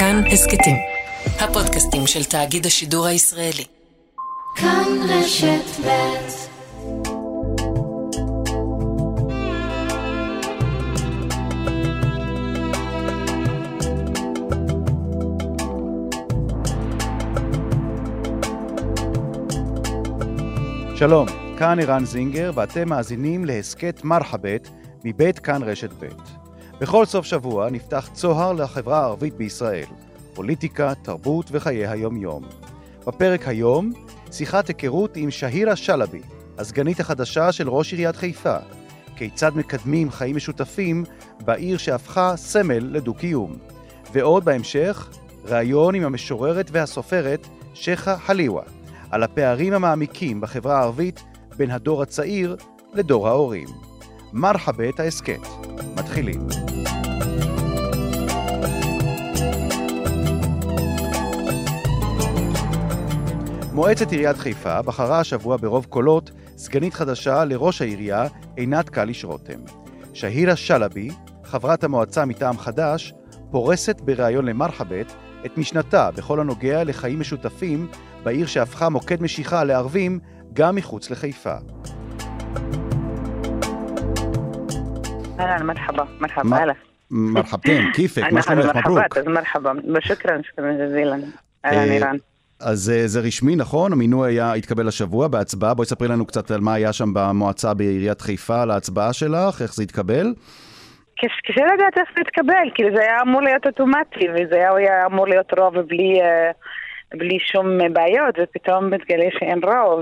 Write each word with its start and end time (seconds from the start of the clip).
כאן 0.00 0.22
הסכתים, 0.32 0.76
הפודקאסטים 1.40 2.06
של 2.06 2.24
תאגיד 2.24 2.66
השידור 2.66 3.06
הישראלי. 3.06 3.64
כאן 4.56 4.84
רשת 5.08 5.80
ב' 5.86 6.10
שלום, 20.96 21.26
כאן 21.58 21.78
ערן 21.80 22.04
זינגר 22.04 22.50
ואתם 22.54 22.88
מאזינים 22.88 23.44
להסכת 23.44 24.04
מרחבת 24.04 24.68
מבית 25.04 25.38
כאן 25.38 25.62
רשת 25.62 25.90
ב'. 25.92 26.39
בכל 26.80 27.04
סוף 27.04 27.26
שבוע 27.26 27.70
נפתח 27.70 28.08
צוהר 28.12 28.52
לחברה 28.52 29.00
הערבית 29.00 29.34
בישראל, 29.34 29.86
פוליטיקה, 30.34 30.92
תרבות 31.02 31.46
וחיי 31.50 31.86
היום-יום. 31.86 32.44
בפרק 33.06 33.48
היום, 33.48 33.92
שיחת 34.32 34.68
היכרות 34.68 35.16
עם 35.16 35.30
שהירה 35.30 35.76
שלבי, 35.76 36.20
הסגנית 36.58 37.00
החדשה 37.00 37.52
של 37.52 37.68
ראש 37.68 37.92
עיריית 37.92 38.16
חיפה. 38.16 38.56
כיצד 39.16 39.56
מקדמים 39.56 40.10
חיים 40.10 40.36
משותפים 40.36 41.04
בעיר 41.40 41.78
שהפכה 41.78 42.36
סמל 42.36 42.78
לדו-קיום. 42.78 43.56
ועוד 44.12 44.44
בהמשך, 44.44 45.08
ראיון 45.44 45.94
עם 45.94 46.04
המשוררת 46.04 46.68
והסופרת 46.72 47.46
שכה 47.74 48.16
חליווה, 48.18 48.62
על 49.10 49.22
הפערים 49.22 49.72
המעמיקים 49.72 50.40
בחברה 50.40 50.78
הערבית 50.78 51.22
בין 51.56 51.70
הדור 51.70 52.02
הצעיר 52.02 52.56
לדור 52.94 53.28
ההורים. 53.28 53.68
מרחבת 54.32 55.00
ההסכת. 55.00 55.40
מתחילים. 55.96 56.69
מועצת 63.80 64.12
עיריית 64.12 64.36
חיפה 64.36 64.82
בחרה 64.82 65.20
השבוע 65.20 65.56
ברוב 65.56 65.84
קולות 65.84 66.30
סגנית 66.56 66.94
חדשה 66.94 67.44
לראש 67.44 67.82
העירייה 67.82 68.24
עינת 68.56 68.88
קליש 68.88 69.24
רותם. 69.24 69.60
שהירה 70.14 70.56
שלבי, 70.56 71.08
חברת 71.44 71.84
המועצה 71.84 72.24
מטעם 72.24 72.58
חד"ש, 72.58 73.12
פורסת 73.50 74.00
בריאיון 74.00 74.44
למרחבת 74.44 75.14
את 75.46 75.58
משנתה 75.58 76.10
בכל 76.10 76.40
הנוגע 76.40 76.84
לחיים 76.84 77.20
משותפים 77.20 77.88
בעיר 78.24 78.46
שהפכה 78.46 78.88
מוקד 78.88 79.22
משיכה 79.22 79.64
לערבים 79.64 80.18
גם 80.52 80.76
מחוץ 80.76 81.10
לחיפה. 81.10 81.54
אהלן, 85.40 85.66
מרחבה, 85.66 86.04
מרחבה, 86.20 86.56
אהלן. 86.56 86.74
כיפק, 87.94 88.22
מה 88.32 88.42
שלומך, 88.42 88.76
מברוק. 88.76 89.16
אז 89.16 89.26
מרחבה, 89.26 89.72
ושוכרן, 89.94 90.40
שוכרן 90.42 90.78
ג'זילן. 90.78 91.20
אהלן, 91.64 91.92
איראן. 91.92 92.16
אז 92.60 92.90
אה, 92.90 93.06
זה 93.06 93.20
רשמי, 93.20 93.56
נכון? 93.56 93.92
המינוי 93.92 94.32
היה, 94.32 94.52
התקבל 94.52 94.88
השבוע 94.88 95.28
בהצבעה. 95.28 95.74
בואי 95.74 95.86
ספרי 95.86 96.08
לנו 96.08 96.26
קצת 96.26 96.50
על 96.50 96.60
מה 96.60 96.74
היה 96.74 96.92
שם 96.92 97.14
במועצה 97.14 97.74
בעיריית 97.74 98.20
חיפה, 98.20 98.62
על 98.62 98.70
ההצבעה 98.70 99.12
שלך, 99.12 99.62
איך 99.62 99.74
זה 99.74 99.82
התקבל. 99.82 100.34
קשה 101.16 101.64
לדעת 101.74 101.98
איך 101.98 102.08
זה 102.14 102.20
התקבל, 102.20 102.70
כאילו 102.74 102.96
זה 102.96 103.00
היה 103.00 103.22
אמור 103.22 103.42
להיות 103.42 103.66
אוטומטי, 103.66 104.26
וזה 104.34 104.56
היה 104.76 105.06
אמור 105.06 105.28
להיות 105.28 105.58
רוב 105.58 105.78
בלי, 105.78 106.20
אה, 106.22 106.50
בלי 107.14 107.38
שום 107.40 107.92
בעיות, 107.92 108.34
ופתאום 108.42 108.90
מתגלה 108.90 109.28
שאין 109.38 109.60
רוב. 109.64 110.00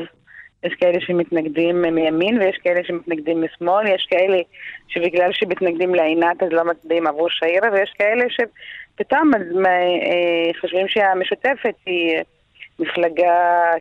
יש 0.64 0.74
כאלה 0.80 1.00
שמתנגדים 1.00 1.82
מימין 1.82 2.38
ויש 2.38 2.58
כאלה 2.64 2.80
שמתנגדים 2.84 3.44
משמאל, 3.44 3.86
יש 3.86 4.06
כאלה 4.10 4.38
שבגלל 4.88 5.30
שמתנגדים 5.32 5.94
לעינת 5.94 6.42
אז 6.42 6.48
לא 6.52 6.64
מצביעים 6.64 7.06
עבור 7.06 7.28
שעירה, 7.30 7.68
ויש 7.72 7.92
כאלה 7.98 8.24
שפתאום 8.28 9.30
אה, 9.66 10.60
חושבים 10.60 10.88
שהמשותפת 10.88 11.74
היא... 11.86 12.18
מפלגה 12.78 13.34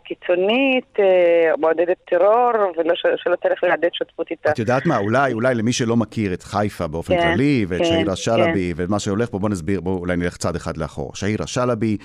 קיצונית, 0.03 0.99
אה, 0.99 1.51
מעודדת 1.57 1.97
טרור, 2.09 2.51
ולא 2.77 2.93
שלא 2.95 3.35
תלך 3.35 3.63
לעדד 3.63 3.89
שותפות 3.93 4.31
איתה. 4.31 4.51
את 4.51 4.59
יודעת 4.59 4.85
מה, 4.85 4.97
אולי, 4.97 5.33
אולי 5.33 5.55
למי 5.55 5.73
שלא 5.73 5.97
מכיר 5.97 6.33
את 6.33 6.43
חיפה 6.43 6.87
באופן 6.87 7.13
כן, 7.15 7.21
כללי, 7.21 7.65
ואת 7.67 7.79
כן, 7.79 7.85
שהירה 7.85 8.15
שלבי, 8.15 8.73
כן. 8.77 8.83
ומה 8.83 8.99
שהולך 8.99 9.29
פה, 9.29 9.39
בוא 9.39 9.49
נסביר, 9.49 9.81
בואו 9.81 9.97
אולי 9.97 10.15
נלך 10.15 10.37
צעד 10.37 10.55
אחד 10.55 10.77
לאחור. 10.77 11.11
שהירה 11.15 11.47
שלבי, 11.47 11.97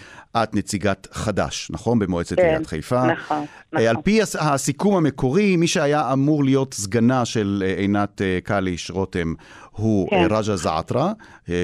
את 0.42 0.54
נציגת 0.54 1.08
חד"ש, 1.12 1.70
נכון? 1.70 1.98
במועצת 1.98 2.36
כן, 2.36 2.42
עיריית 2.42 2.66
חיפה. 2.66 3.06
נכון, 3.06 3.36
אה, 3.36 3.44
נכון. 3.72 3.86
על 3.86 3.96
פי 4.04 4.20
הסיכום 4.22 4.96
המקורי, 4.96 5.56
מי 5.56 5.66
שהיה 5.66 6.12
אמור 6.12 6.44
להיות 6.44 6.74
סגנה 6.74 7.24
של 7.24 7.62
אה, 7.66 7.74
עינת 7.74 8.20
קליש 8.44 8.90
רותם, 8.90 9.34
הוא 9.72 10.10
כן. 10.10 10.26
רג'ה 10.30 10.56
זעתרה, 10.56 11.12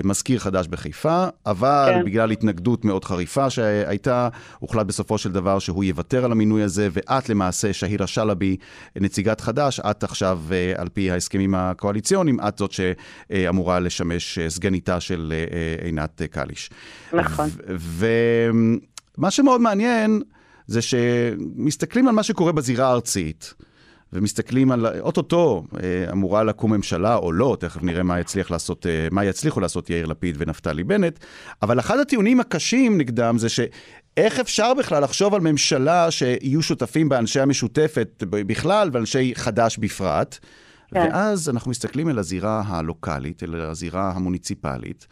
מזכיר 0.05 0.39
חדש 0.39 0.67
בחיפה, 0.67 1.27
אבל 1.47 1.91
כן. 1.95 2.05
בגלל 2.05 2.31
התנגדות 2.31 2.85
מאוד 2.85 3.05
חריפה 3.05 3.51
שהייתה, 3.51 4.29
הוחלט 4.59 4.87
בסופו 4.87 5.19
של 5.19 5.33
דבר 5.33 5.59
שהוא 5.59 5.85
יוותר 5.85 6.25
על 6.25 6.33
המינוי 6.33 6.63
הזה, 6.63 6.89
ואת 6.93 7.29
למעשה, 7.29 7.73
שהירה 7.73 8.07
שלבי, 8.07 8.57
נציגת 8.97 9.41
חדש, 9.41 9.81
את 9.81 10.05
עכשיו, 10.05 10.41
על 10.77 10.89
פי 10.89 11.11
ההסכמים 11.11 11.55
הקואליציוניים, 11.55 12.41
את 12.49 12.59
זאת 12.59 12.73
שאמורה 12.73 13.81
לשמש 13.81 14.39
סגניתה 14.49 15.01
של 15.01 15.33
עינת 15.83 16.23
קליש. 16.31 16.71
נכון. 17.13 17.49
ומה 19.19 19.31
שמאוד 19.31 19.61
מעניין, 19.61 20.23
זה 20.67 20.83
שמסתכלים 20.83 22.09
על 22.09 22.15
מה 22.15 22.23
שקורה 22.23 22.53
בזירה 22.53 22.87
הארצית. 22.87 23.55
ומסתכלים 24.13 24.73
על, 24.73 24.87
אוטוטו 25.01 25.65
אה, 25.83 26.13
אמורה 26.13 26.45
לקום 26.45 26.73
ממשלה 26.73 27.17
או 27.17 27.33
לא, 27.33 27.57
תכף 27.61 27.83
נראה 27.83 28.03
מה 28.03 28.21
יצליח 28.21 28.51
לעשות, 28.51 28.87
אה, 28.87 29.09
מה 29.11 29.25
יצליחו 29.25 29.61
לעשות 29.61 29.91
יאיר 29.91 30.07
לפיד 30.07 30.37
ונפתלי 30.39 30.85
בנט, 30.85 31.19
אבל 31.63 31.81
אחד 31.81 31.99
הטיעונים 31.99 32.41
הקשים 32.41 32.99
נגדם 32.99 33.39
זה 33.39 33.49
שאיך 33.49 34.41
אפשר 34.41 34.75
בכלל 34.75 35.03
לחשוב 35.03 35.35
על 35.35 35.41
ממשלה 35.41 36.11
שיהיו 36.11 36.63
שותפים 36.63 37.09
באנשי 37.09 37.41
המשותפת 37.41 38.25
בכלל 38.31 38.91
ואנשי 38.93 39.33
חד"ש 39.35 39.79
בפרט? 39.79 40.39
כן. 40.95 41.01
ואז 41.01 41.49
אנחנו 41.49 41.71
מסתכלים 41.71 42.09
אל 42.09 42.19
הזירה 42.19 42.63
הלוקאלית, 42.67 43.43
אל 43.43 43.61
הזירה 43.61 44.13
המוניציפלית, 44.15 45.07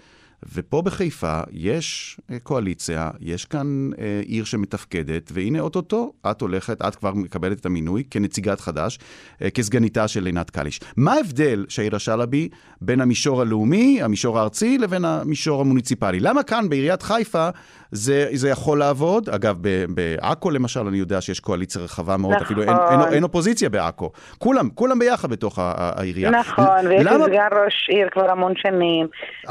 ופה 0.53 0.83
בחיפה 0.83 1.41
יש 1.51 2.21
אה, 2.31 2.39
קואליציה, 2.39 3.11
יש 3.21 3.45
כאן 3.45 3.91
אה, 3.99 4.21
עיר 4.25 4.45
שמתפקדת, 4.45 5.31
והנה 5.35 5.61
אוטוטו, 5.61 6.13
את 6.31 6.41
הולכת, 6.41 6.83
את 6.83 6.97
כבר 6.97 7.15
מקבלת 7.15 7.61
את 7.61 7.67
המינוי 7.67 8.05
כנציגת 8.11 8.61
חד"ש, 8.61 8.99
אה, 9.43 9.51
כסגניתה 9.51 10.09
של 10.09 10.27
עינת 10.27 10.51
קליש. 10.51 10.81
מה 10.97 11.13
ההבדל, 11.13 11.67
שהעירה 11.69 11.99
שלבי, 11.99 12.49
בין 12.81 13.01
המישור 13.01 13.41
הלאומי, 13.41 14.03
המישור 14.03 14.39
הארצי, 14.39 14.79
לבין 14.79 15.05
המישור 15.05 15.61
המוניציפלי? 15.61 16.21
למה 16.21 16.43
כאן, 16.43 16.69
בעיריית 16.69 17.03
חיפה, 17.03 17.49
זה, 17.93 18.27
זה 18.33 18.49
יכול 18.49 18.79
לעבוד? 18.79 19.29
אגב, 19.29 19.59
בעכו 19.89 20.51
למשל, 20.51 20.81
אני 20.81 20.99
יודע 20.99 21.21
שיש 21.21 21.41
קואליציה 21.41 21.83
רחבה 21.83 22.17
מאוד, 22.17 22.33
נכון. 22.33 22.45
אפילו 22.45 22.63
אין, 22.63 22.71
אין, 22.91 23.01
אין 23.13 23.23
אופוזיציה 23.23 23.69
בעכו. 23.69 24.11
כולם, 24.39 24.69
כולם 24.75 24.99
ביחד 24.99 25.31
בתוך 25.31 25.59
העירייה. 25.59 26.31
נכון, 26.31 26.87
ויש 26.87 27.07
למה... 27.07 27.25
סגן 27.25 27.49
ראש 27.65 27.89
עיר 27.89 28.09
כבר 28.13 28.31
המון 28.31 28.53
שנים. 28.57 29.07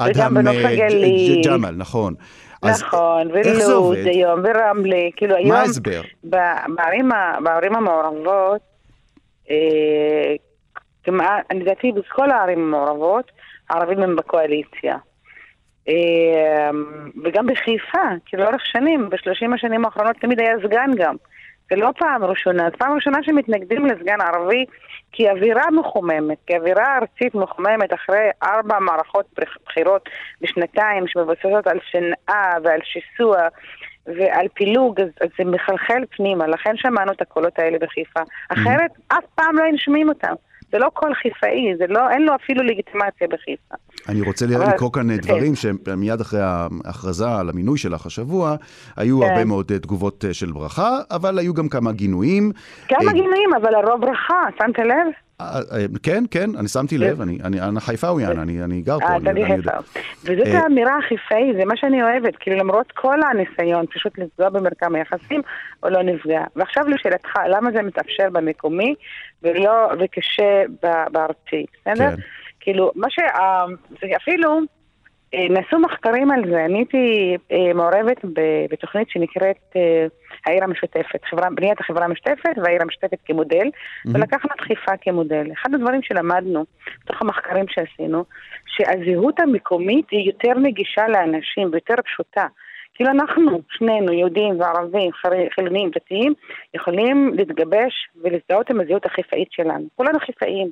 וגם 0.07 0.34
בנוף 0.34 0.56
הגליל. 0.66 1.41
ג'מאל, 1.45 1.75
נכון. 1.75 2.13
נכון, 2.63 3.28
ולוד 3.31 3.97
היום, 3.97 4.40
ורמלה, 4.44 5.03
כאילו 5.16 5.35
היום... 5.35 5.50
מה 5.50 5.59
ההסבר? 5.59 6.01
בערים, 6.24 7.09
בערים 7.44 7.75
המעורבות, 7.75 8.62
אה, 9.50 10.35
כמעט, 11.03 11.53
לדעתי 11.53 11.91
בכל 11.91 12.31
הערים 12.31 12.59
המעורבות, 12.59 13.31
הערבים 13.69 14.03
הם 14.03 14.16
בקואליציה. 14.16 14.97
אה, 15.90 16.69
וגם 17.23 17.47
בחיפה, 17.47 18.07
כי 18.25 18.38
לאורך 18.38 18.66
שנים, 18.66 19.09
בשלושים 19.09 19.53
השנים 19.53 19.85
האחרונות 19.85 20.16
תמיד 20.16 20.40
היה 20.40 20.56
סגן 20.63 20.91
גם. 20.97 21.16
זה 21.69 21.75
לא 21.75 21.90
פעם 21.97 22.23
ראשונה, 22.23 22.69
זו 22.69 22.78
פעם 22.78 22.96
ראשונה 22.96 23.18
שמתנגדים 23.23 23.85
לסגן 23.85 24.22
ערבי 24.22 24.66
כי 25.12 25.29
אווירה 25.29 25.72
מחוממת, 25.72 26.38
כי 26.47 26.57
אווירה 26.57 26.97
ארצית 26.97 27.35
מחוממת 27.35 27.94
אחרי 27.94 28.29
ארבע 28.44 28.79
מערכות 28.79 29.25
בחירות 29.66 30.09
בשנתיים 30.41 31.07
שמבוססות 31.07 31.68
על 31.68 31.79
שנאה 31.91 32.51
ועל 32.63 32.80
שיסוע 32.83 33.38
ועל 34.06 34.48
פילוג, 34.54 35.01
אז, 35.01 35.07
אז 35.21 35.30
זה 35.38 35.45
מחלחל 35.45 36.04
פנימה, 36.18 36.48
לכן 36.48 36.77
שמענו 36.77 37.12
את 37.12 37.21
הקולות 37.21 37.59
האלה 37.59 37.77
בחיפה. 37.80 38.19
אחרת 38.50 38.92
אף 39.07 39.25
פעם 39.36 39.57
לא 39.57 39.63
היינו 39.63 39.77
שומעים 39.77 40.09
אותם. 40.09 40.33
זה 40.71 40.79
לא 40.79 40.89
קול 40.94 41.13
חיפאי, 41.13 41.75
זה 41.77 41.85
לא, 41.89 42.09
אין 42.09 42.21
לו 42.21 42.35
אפילו 42.35 42.63
לגיטימציה 42.63 43.27
בחיפה. 43.27 43.75
אני 44.09 44.21
רוצה 44.21 44.45
אבל... 44.45 44.73
לקרוא 44.73 44.91
כאן 44.94 45.07
כן. 45.09 45.17
דברים 45.17 45.56
שמיד 45.56 46.21
אחרי 46.21 46.39
ההכרזה 46.41 47.25
על 47.39 47.50
המינוי 47.50 47.77
שלך 47.77 48.06
השבוע, 48.06 48.56
היו 48.97 49.19
כן. 49.21 49.29
הרבה 49.29 49.45
מאוד 49.45 49.71
אה, 49.71 49.79
תגובות 49.79 50.25
אה, 50.25 50.33
של 50.33 50.51
ברכה, 50.51 50.89
אבל 51.12 51.39
היו 51.39 51.53
גם 51.53 51.69
כמה 51.69 51.91
גינויים. 51.91 52.51
כמה 52.88 53.07
אה, 53.07 53.13
גינויים, 53.13 53.53
אבל 53.62 53.75
הרוב 53.75 54.01
ברכה, 54.01 54.44
שמת 54.59 54.79
לב? 54.79 55.25
כן, 56.03 56.23
כן, 56.31 56.49
אני 56.59 56.67
שמתי 56.67 56.97
לב, 56.97 57.21
אני, 57.21 57.37
אני, 57.43 57.61
אני 57.61 57.79
חיפאויין, 57.79 58.39
אני, 58.39 58.63
אני 58.63 58.81
גר 58.81 58.99
פה. 58.99 59.05
אה, 59.05 59.17
אתה 59.17 59.31
חיפאו. 59.47 60.01
וזאת 60.23 60.47
האמירה 60.47 60.97
החיפאית, 60.97 61.55
זה 61.59 61.65
מה 61.65 61.77
שאני 61.77 62.03
אוהבת, 62.03 62.35
כאילו 62.39 62.57
למרות 62.57 62.91
כל 62.91 63.19
הניסיון 63.23 63.85
פשוט 63.85 64.17
לפגוע 64.17 64.49
במרקם 64.49 64.95
היחסים, 64.95 65.41
הוא 65.79 65.91
לא 65.91 66.03
נפגע. 66.03 66.43
ועכשיו 66.55 66.87
לשאלתך, 66.87 67.29
למה 67.49 67.71
זה 67.71 67.81
מתאפשר 67.81 68.29
במקומי 68.31 68.95
ולא, 69.43 69.89
וקשה 69.99 70.63
בארצי, 71.11 71.65
בסדר? 71.73 72.09
כן. 72.09 72.21
כאילו, 72.59 72.91
מה 72.95 73.09
ש... 73.09 73.19
זה 74.01 74.07
אפילו... 74.17 74.75
אה, 75.35 75.47
נעשו 75.49 75.79
מחקרים 75.79 76.31
על 76.31 76.41
זה, 76.49 76.65
אני 76.65 76.77
הייתי 76.77 77.35
אה, 77.51 77.73
מעורבת 77.73 78.17
בתוכנית 78.71 79.09
שנקראת 79.09 79.57
אה, 79.75 80.05
העיר 80.45 80.63
המשותפת, 80.63 81.25
חברה, 81.29 81.49
בניית 81.55 81.79
החברה 81.79 82.05
המשותפת 82.05 82.57
והעיר 82.57 82.81
המשותפת 82.81 83.17
כמודל, 83.25 83.67
mm-hmm. 83.67 84.11
ולקחנו 84.13 84.49
את 84.55 84.61
חיפה 84.61 84.91
כמודל. 85.01 85.51
אחד 85.53 85.73
הדברים 85.73 86.01
שלמדנו, 86.03 86.65
בתוך 87.05 87.21
המחקרים 87.21 87.65
שעשינו, 87.67 88.23
שהזהות 88.65 89.39
המקומית 89.39 90.05
היא 90.11 90.27
יותר 90.27 90.59
נגישה 90.59 91.07
לאנשים 91.07 91.69
ויותר 91.71 91.95
פשוטה. 92.05 92.45
כאילו 92.93 93.11
אנחנו, 93.11 93.61
שנינו, 93.69 94.13
יהודים 94.13 94.59
וערבים, 94.59 95.11
חילונים, 95.55 95.89
דתיים, 95.95 96.33
יכולים 96.73 97.31
להתגבש 97.33 97.93
ולהזדהות 98.23 98.69
עם 98.69 98.79
הזהות 98.79 99.05
החיפאית 99.05 99.51
שלנו. 99.51 99.85
כולנו 99.95 100.19
חיפאים. 100.19 100.69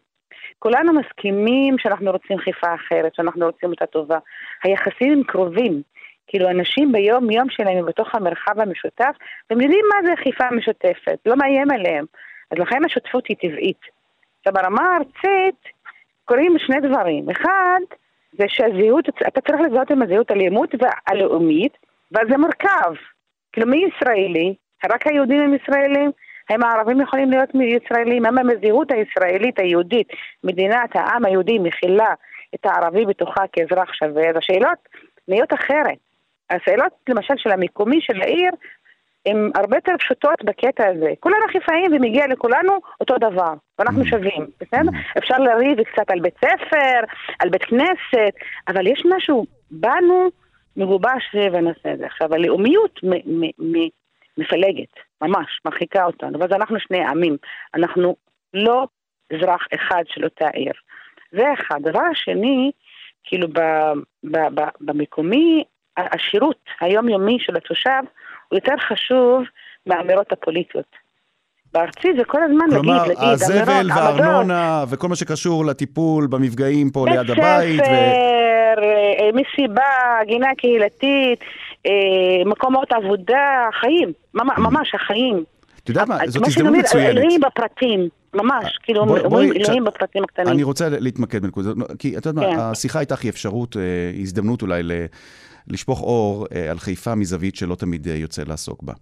כולנו 0.60 0.94
מסכימים 0.94 1.78
שאנחנו 1.78 2.12
רוצים 2.12 2.38
חיפה 2.38 2.76
אחרת, 2.76 3.16
שאנחנו 3.16 3.46
רוצים 3.46 3.70
אותה 3.70 3.86
טובה. 3.86 4.18
היחסים 4.64 5.12
הם 5.12 5.24
קרובים. 5.24 5.82
כאילו 6.28 6.50
אנשים 6.50 6.92
ביום 6.92 7.30
יום 7.30 7.50
שלהם 7.50 7.78
הם 7.78 7.86
בתוך 7.86 8.16
המרחב 8.16 8.60
המשותף, 8.60 9.16
והם 9.50 9.62
יודעים 9.62 9.86
מה 9.94 10.10
זה 10.10 10.24
חיפה 10.24 10.52
משותפת, 10.52 11.18
לא 11.26 11.36
מאיים 11.36 11.72
עליהם. 11.72 12.06
אז 12.52 12.58
לכן 12.58 12.86
השותפות 12.86 13.28
היא 13.28 13.38
טבעית. 13.42 13.80
עכשיו 14.40 14.54
ברמה 14.54 14.84
הארצית 14.84 15.62
קורים 16.26 16.56
שני 16.60 16.80
דברים. 16.80 17.30
אחד, 17.30 17.80
זה 18.32 18.46
שהזהות, 18.48 19.10
אתה 19.28 19.42
צריך 19.42 19.62
לזהות 19.62 19.92
עם 19.92 20.02
הזהות 20.02 20.32
הלאומית 20.32 20.72
והלאומית, 20.80 21.78
ואז 22.12 22.28
זה 22.30 22.38
מורכב. 22.38 22.94
כאילו 23.52 23.68
מי 23.68 23.86
ישראלי? 23.88 24.56
רק 24.92 25.08
היהודים 25.08 25.40
הם 25.42 25.54
ישראלים? 25.54 26.12
האם 26.50 26.63
הערבים 26.63 27.01
יכולים 27.01 27.30
להיות 27.30 27.50
ישראלים? 27.56 28.25
האם 28.25 28.38
המזהות 28.38 28.92
הישראלית 28.92 29.60
היהודית, 29.60 30.07
מדינת 30.44 30.95
העם 30.95 31.25
היהודי 31.25 31.60
מכילה 31.60 32.13
את 32.56 32.66
הערבי 32.66 33.06
בתוכה 33.06 33.44
כאזרח 33.54 33.94
שווה? 33.94 34.30
אז 34.30 34.36
השאלות 34.38 34.78
נהיות 35.28 35.54
אחרת. 35.54 35.98
השאלות 36.50 36.94
למשל 37.10 37.34
של 37.38 37.51
המקומי 37.51 38.01
של 38.01 38.22
העיר 38.22 38.51
הן 39.25 39.51
הרבה 39.56 39.78
יותר 39.78 39.92
פשוטות 40.00 40.44
בקטע 40.44 40.88
הזה. 40.88 41.10
כולנו 41.19 41.48
חיפאים 41.51 41.92
ומגיע 41.94 42.28
לכולנו 42.28 42.74
אותו 43.01 43.18
דבר, 43.18 43.54
ואנחנו 43.80 44.01
mm. 44.01 44.10
שווים, 44.10 44.46
בסדר? 44.62 44.92
אפשר 45.18 45.38
לריב 45.38 45.84
קצת 45.84 46.12
על 46.12 46.19
בית 46.19 46.38
ספר, 46.38 47.00
על 47.39 47.50
בית 47.50 47.63
כנסת, 47.63 48.34
אבל 48.68 48.88
יש 48.88 49.04
משהו 49.16 49.46
בנו 49.72 50.30
מגובש 50.78 51.30
סביב 51.31 51.56
הנושא 51.56 51.89
הזה. 51.89 52.06
עכשיו, 52.06 52.34
הלאומיות 52.34 53.00
מפלגת, 54.38 54.94
ממש, 55.28 55.62
מרחיקה 55.66 56.06
אותנו, 56.06 56.40
ואז 56.40 56.52
אנחנו 56.52 56.80
שני 56.80 57.06
עמים. 57.06 57.38
אנחנו 57.75 58.16
לא 58.54 58.88
אזרח 59.34 59.68
אחד 59.75 60.04
של 60.08 60.24
אותה 60.24 60.48
עיר. 60.48 60.74
זה 61.31 61.44
אחד. 61.54 61.80
דבר 61.81 62.02
השני, 62.12 62.72
כאילו 63.24 63.48
ב, 63.48 63.60
ב, 64.24 64.38
ב, 64.56 64.62
במקומי, 64.81 65.64
השירות 65.98 66.60
היומיומי 66.81 67.38
של 67.40 67.58
התושב 67.58 68.02
הוא 68.50 68.58
יותר 68.58 68.74
חשוב 68.90 69.44
מהאמירות 69.86 70.31
הפוליטיות. 70.31 71.04
בארצי 71.74 72.08
זה 72.18 72.25
כל 72.25 72.44
הזמן 72.44 72.66
כלומר, 72.70 72.98
להגיד, 72.98 73.18
להגיד, 73.18 73.24
אמירות, 73.24 73.42
כלומר, 73.42 73.80
הזבל 73.80 73.90
והארנונה 73.96 74.84
וכל 74.90 75.08
מה 75.08 75.16
שקשור 75.16 75.66
לטיפול 75.66 76.28
במפגעים 76.28 76.90
פה 76.90 77.06
ליד 77.10 77.30
הבית. 77.30 77.80
בית 77.80 77.86
ספר, 77.86 78.81
ו... 78.81 79.14
מסיבה, 79.34 80.20
גינה 80.25 80.50
קהילתית, 80.58 81.42
אה, 81.42 81.48
מקומות 82.46 82.92
עבודה, 82.92 83.68
חיים, 83.80 84.12
ממש 84.34 84.96
החיים. 84.96 85.44
את 85.84 85.90
יודעת 85.90 86.08
מה, 86.08 86.18
זאת 86.28 86.48
הזדמנות 86.48 86.74
מצוינת. 86.76 87.18
אלוהים 87.18 87.42
בפרטים, 87.42 88.10
ממש, 88.34 88.80
כאילו 88.84 89.02
אומרים 89.02 89.54
אלוהים 89.54 89.84
בפרטים 89.84 90.24
הקטנים. 90.24 90.48
אני 90.48 90.64
רוצה 90.64 90.90
להתמקד 90.90 91.42
בנקודה, 91.42 91.70
כי 92.00 92.18
את 92.18 92.26
יודעת 92.26 92.44
מה, 92.44 92.52
כן. 92.52 92.60
השיחה 92.60 93.00
איתך 93.00 93.22
היא 93.24 93.30
אפשרות, 93.30 93.78
אה, 93.78 93.82
הזדמנות 94.22 94.62
אולי 94.62 94.84
לשפוך 95.68 96.02
אור 96.02 96.48
אה, 96.56 96.72
על 96.72 96.80
חיפה 96.80 97.16
מזווית 97.16 97.56
שלא 97.56 97.76
תמיד 97.76 98.08
יוצא 98.08 98.44
לעסוק 98.48 98.84
בה. 98.84 98.94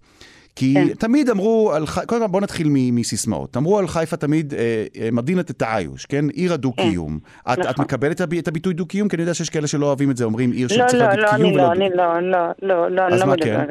כי 0.56 0.74
כן. 0.74 0.94
תמיד 0.94 1.30
אמרו, 1.30 1.72
על, 1.74 1.84
קודם 2.06 2.20
כל 2.20 2.26
בואו 2.26 2.42
נתחיל 2.42 2.66
מסיסמאות. 2.70 3.56
אמרו 3.56 3.78
על 3.78 3.86
חיפה 3.86 4.16
תמיד 4.16 4.54
אה, 4.54 4.84
אה, 5.00 5.08
מדינת 5.12 5.50
את 5.50 5.62
העיוש, 5.62 6.06
כן? 6.06 6.28
עיר 6.28 6.52
הדו-קיום. 6.52 7.18
כן. 7.18 7.52
את, 7.52 7.58
נכון. 7.58 7.70
את 7.70 7.78
מקבלת 7.78 8.20
את 8.20 8.48
הביטוי 8.48 8.74
דו-קיום? 8.74 9.08
כי 9.08 9.16
אני 9.16 9.22
יודע 9.22 9.34
שיש 9.34 9.50
כאלה 9.50 9.66
שלא 9.66 9.86
אוהבים 9.86 10.10
את 10.10 10.16
זה, 10.16 10.24
אומרים 10.24 10.50
עיר 10.50 10.68
שצריכה 10.68 10.96
לא, 10.96 11.22
לא, 11.22 11.36
קיום. 11.36 11.56
לא, 11.56 11.56
לא, 11.56 11.72
אני 11.72 11.88
לא, 11.94 12.20
לא, 12.20 12.38
לא, 12.62 12.90
לא, 12.90 13.02
אז 13.02 13.20
לא 13.20 13.26
מה 13.26 13.34
כן? 13.36 13.66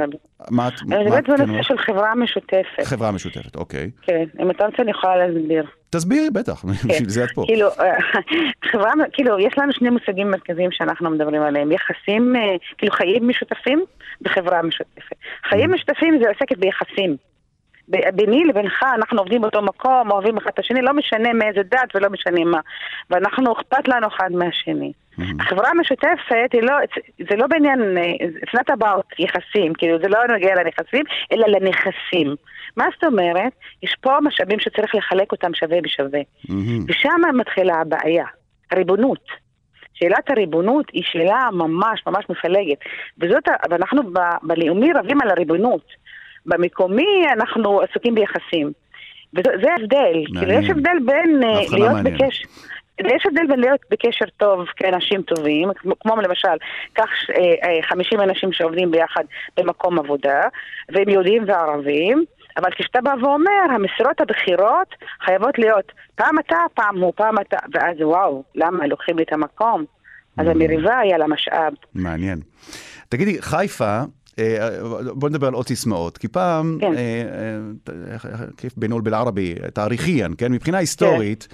מה 0.49 0.67
את... 0.67 0.73
אני 0.91 1.05
מדברת 1.05 1.29
בנושא 1.29 1.63
של 1.63 1.77
חברה 1.77 2.15
משותפת. 2.15 2.83
חברה 2.83 3.11
משותפת, 3.11 3.55
אוקיי. 3.55 3.91
כן, 4.01 4.25
אם 4.39 4.51
אתה 4.51 4.65
רוצה 4.65 4.83
אני 4.83 4.91
יכולה 4.91 5.17
להסביר. 5.17 5.65
תסבירי, 5.91 6.29
בטח, 6.29 6.61
כן. 6.61 6.87
בשביל 6.87 7.09
זה 7.09 7.23
את 7.23 7.31
פה. 7.35 7.43
כאילו, 7.47 7.67
אה, 7.67 7.97
חברה, 8.71 8.91
כאילו, 9.13 9.39
יש 9.39 9.53
לנו 9.57 9.73
שני 9.73 9.89
מושגים 9.89 10.31
מרכזיים 10.31 10.71
שאנחנו 10.71 11.09
מדברים 11.09 11.41
עליהם. 11.41 11.71
יחסים, 11.71 12.35
אה, 12.35 12.55
כאילו 12.77 12.93
חיים 12.93 13.27
משותפים 13.27 13.83
וחברה 14.21 14.61
משותפת. 14.61 15.15
חיים 15.49 15.71
mm. 15.71 15.73
משותפים 15.73 16.19
זה 16.23 16.29
עוסקת 16.29 16.57
ביחסים. 16.57 17.15
ביני 18.13 18.43
לבינך, 18.43 18.83
אנחנו 18.95 19.19
עובדים 19.19 19.41
באותו 19.41 19.61
מקום, 19.61 20.11
אוהבים 20.11 20.37
אחד 20.37 20.51
את 20.53 20.59
השני, 20.59 20.81
לא 20.81 20.93
משנה 20.93 21.33
מאיזה 21.33 21.63
דת 21.63 21.95
ולא 21.95 22.09
משנה 22.09 22.43
מה. 22.45 22.59
ואנחנו, 23.09 23.53
אכפת 23.53 23.87
לנו 23.87 24.07
אחד 24.07 24.29
מהשני. 24.31 24.91
Mm-hmm. 24.91 25.23
החברה 25.39 25.69
המשותפת, 25.69 26.49
לא, 26.61 26.73
זה 27.29 27.35
לא 27.35 27.47
בעניין, 27.47 27.97
it's 28.43 28.59
not 28.59 28.73
about 28.77 29.15
יחסים, 29.19 29.73
כאילו 29.73 29.97
זה 30.01 30.07
לא 30.07 30.19
נוגע 30.27 30.55
לנכסים, 30.55 31.03
אלא 31.31 31.47
לנכסים. 31.47 32.35
מה 32.77 32.85
זאת 32.93 33.03
אומרת? 33.03 33.51
יש 33.83 33.95
פה 34.01 34.17
משאבים 34.21 34.59
שצריך 34.59 34.95
לחלק 34.95 35.31
אותם 35.31 35.53
שווה 35.53 35.81
בשווה. 35.81 36.19
Mm-hmm. 36.19 36.85
ושם 36.87 37.37
מתחילה 37.37 37.75
הבעיה, 37.75 38.25
הריבונות. 38.71 39.25
שאלת 39.93 40.29
הריבונות 40.29 40.85
היא 40.93 41.03
שאלה 41.05 41.49
ממש 41.53 42.03
ממש 42.07 42.25
מפלגת. 42.29 42.77
וזאת, 43.19 43.43
ואנחנו 43.69 44.01
בלאומי 44.43 44.91
רבים 44.95 45.21
על 45.21 45.29
הריבונות. 45.29 45.85
במקומי 46.45 47.25
אנחנו 47.33 47.81
עסוקים 47.81 48.15
ביחסים. 48.15 48.71
וזה 49.33 49.71
ההבדל. 49.71 50.23
כאילו 50.39 50.51
יש 50.51 50.69
הבדל 50.69 50.97
בין 51.05 51.43
אה, 51.43 51.77
להיות 51.77 51.97
בקשר... 52.03 52.47
יש 52.99 53.25
הבדל 53.25 53.47
בין 53.47 53.59
להיות 53.59 53.79
בקשר 53.91 54.25
טוב 54.37 54.65
כאנשים 54.75 55.21
טובים, 55.21 55.69
כמו 55.99 56.15
למשל, 56.15 56.57
קח 56.93 57.09
50 57.89 58.19
אה, 58.19 58.23
אה, 58.23 58.29
אנשים 58.29 58.51
שעובדים 58.53 58.91
ביחד 58.91 59.23
במקום 59.57 59.99
עבודה, 59.99 60.41
והם 60.89 61.09
יהודים 61.09 61.43
וערבים, 61.47 62.23
אבל 62.57 62.71
כשאתה 62.71 63.01
בא 63.01 63.13
ואומר, 63.21 63.75
המשרות 63.75 64.21
הבכירות 64.21 64.95
חייבות 65.25 65.59
להיות 65.59 65.91
פעם 66.15 66.39
אתה, 66.39 66.57
פעם 66.73 67.01
הוא, 67.01 67.13
פעם 67.15 67.35
אתה, 67.39 67.57
ואז 67.73 67.97
וואו, 68.01 68.43
למה 68.55 68.87
לוקחים 68.87 69.17
לי 69.17 69.23
את 69.23 69.33
המקום? 69.33 69.85
אז. 70.37 70.47
המריבה 70.47 70.97
היא 70.99 71.15
על 71.15 71.21
המשאב. 71.21 71.73
מעניין. 71.95 72.39
תגידי, 73.09 73.41
חיפה 73.41 73.99
בוא 75.13 75.29
נדבר 75.29 75.47
על 75.47 75.53
עוד 75.53 75.67
סיסמאות, 75.67 76.17
כי 76.17 76.27
פעם, 76.27 76.77
כן. 76.81 76.93
אה, 76.93 77.21
אה, 77.89 78.45
כיף 78.57 78.73
בינול 78.77 79.01
בלערבי, 79.01 79.55
תאריכיאן, 79.73 80.31
כן? 80.37 80.51
מבחינה 80.51 80.77
היסטורית, 80.77 81.47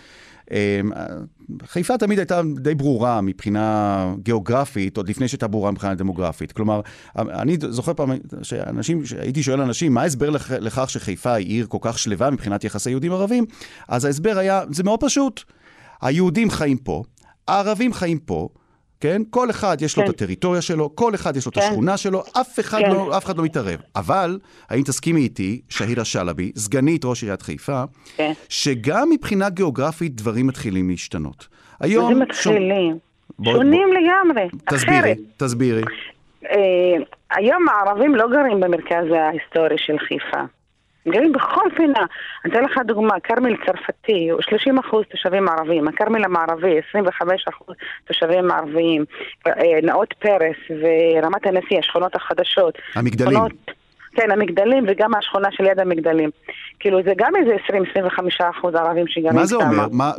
חיפה 1.65 1.97
תמיד 1.97 2.19
הייתה 2.19 2.41
די 2.55 2.75
ברורה 2.75 3.21
מבחינה 3.21 4.13
גיאוגרפית, 4.23 4.97
עוד 4.97 5.09
לפני 5.09 5.27
שהייתה 5.27 5.47
ברורה 5.47 5.71
מבחינה 5.71 5.95
דמוגרפית. 5.95 6.51
כלומר, 6.51 6.81
אני 7.15 7.57
זוכר 7.69 7.93
פעם 7.93 8.11
שאנשים, 8.43 9.03
הייתי 9.19 9.43
שואל 9.43 9.61
אנשים, 9.61 9.93
מה 9.93 10.01
ההסבר 10.01 10.29
לכך 10.59 10.89
שחיפה 10.89 11.33
היא 11.33 11.47
עיר 11.47 11.65
כל 11.69 11.77
כך 11.81 11.99
שלווה 11.99 12.29
מבחינת 12.29 12.63
יחסי 12.63 12.89
יהודים 12.89 13.11
ערבים? 13.11 13.45
אז 13.87 14.05
ההסבר 14.05 14.37
היה, 14.37 14.61
זה 14.71 14.83
מאוד 14.83 14.99
פשוט. 14.99 15.43
היהודים 16.01 16.49
חיים 16.49 16.77
פה, 16.77 17.03
הערבים 17.47 17.93
חיים 17.93 18.19
פה, 18.19 18.49
כן? 18.99 19.21
כל 19.29 19.49
אחד 19.49 19.81
יש 19.81 19.97
לו 19.97 20.03
כן. 20.03 20.09
את 20.09 20.15
הטריטוריה 20.15 20.61
שלו, 20.61 20.95
כל 20.95 21.15
אחד 21.15 21.35
יש 21.35 21.45
לו 21.45 21.51
כן. 21.51 21.59
את 21.59 21.65
השכונה 21.65 21.97
שלו, 21.97 22.23
אף 22.41 22.59
אחד, 22.59 22.79
כן. 22.79 22.91
לא, 22.91 23.17
אף 23.17 23.25
אחד 23.25 23.37
לא 23.37 23.43
מתערב. 23.43 23.81
אבל, 23.95 24.39
האם 24.69 24.83
תסכימי 24.83 25.21
איתי, 25.21 25.61
שהירה 25.69 26.05
שלבי, 26.05 26.51
סגנית 26.55 27.05
ראש 27.05 27.23
עיריית 27.23 27.41
חיפה, 27.41 27.83
כן. 28.15 28.31
שגם 28.49 29.09
מבחינה 29.09 29.49
גיאוגרפית 29.49 30.15
דברים 30.15 30.47
מתחילים 30.47 30.89
להשתנות. 30.89 31.47
היום... 31.79 32.13
מה 32.13 32.13
זה 32.13 32.21
מתחילים? 32.21 32.97
בוא, 33.39 33.53
שונים 33.53 33.87
בוא, 33.87 33.97
לגמרי, 33.97 34.47
תסבירי, 34.65 34.99
אחרת. 34.99 35.17
תסבירי. 35.37 35.81
אה, 36.51 36.57
היום 37.31 37.65
הערבים 37.69 38.15
לא 38.15 38.27
גרים 38.31 38.59
במרכז 38.59 39.05
ההיסטורי 39.11 39.77
של 39.77 39.95
חיפה. 40.07 40.56
גרים 41.09 41.31
בכל 41.31 41.69
פינה. 41.75 42.05
אני 42.45 42.53
אתן 42.53 42.63
לך 42.63 42.77
דוגמה, 42.85 43.19
כרמל 43.19 43.55
צרפתי, 43.65 44.29
30 44.41 44.79
אחוז 44.79 45.05
תושבים 45.11 45.49
ערבים, 45.49 45.87
הכרמל 45.87 46.23
המערבי, 46.23 46.79
25 46.89 47.45
אחוז 47.47 47.75
תושבים 48.07 48.51
ערביים, 48.51 49.05
אה, 49.47 49.53
נאות 49.83 50.13
פרס 50.19 50.57
ורמת 50.69 51.45
הנשיא, 51.45 51.79
השכונות 51.79 52.15
החדשות. 52.15 52.77
המגדלים. 52.95 53.31
שכונות, 53.31 53.51
כן, 54.17 54.31
המגדלים 54.31 54.85
וגם 54.87 55.15
השכונה 55.15 55.47
של 55.51 55.65
יד 55.65 55.79
המגדלים. 55.79 56.29
כאילו 56.79 57.03
זה 57.03 57.13
גם 57.17 57.31
איזה 57.35 57.55
20-25 58.45 58.49
אחוז 58.59 58.75
ערבים 58.75 59.07
שגרים 59.07 59.31
שם. 59.31 59.35
מה 59.35 59.45
זה 59.45 59.55
אומר? 59.55 59.87
מה, 59.91 60.11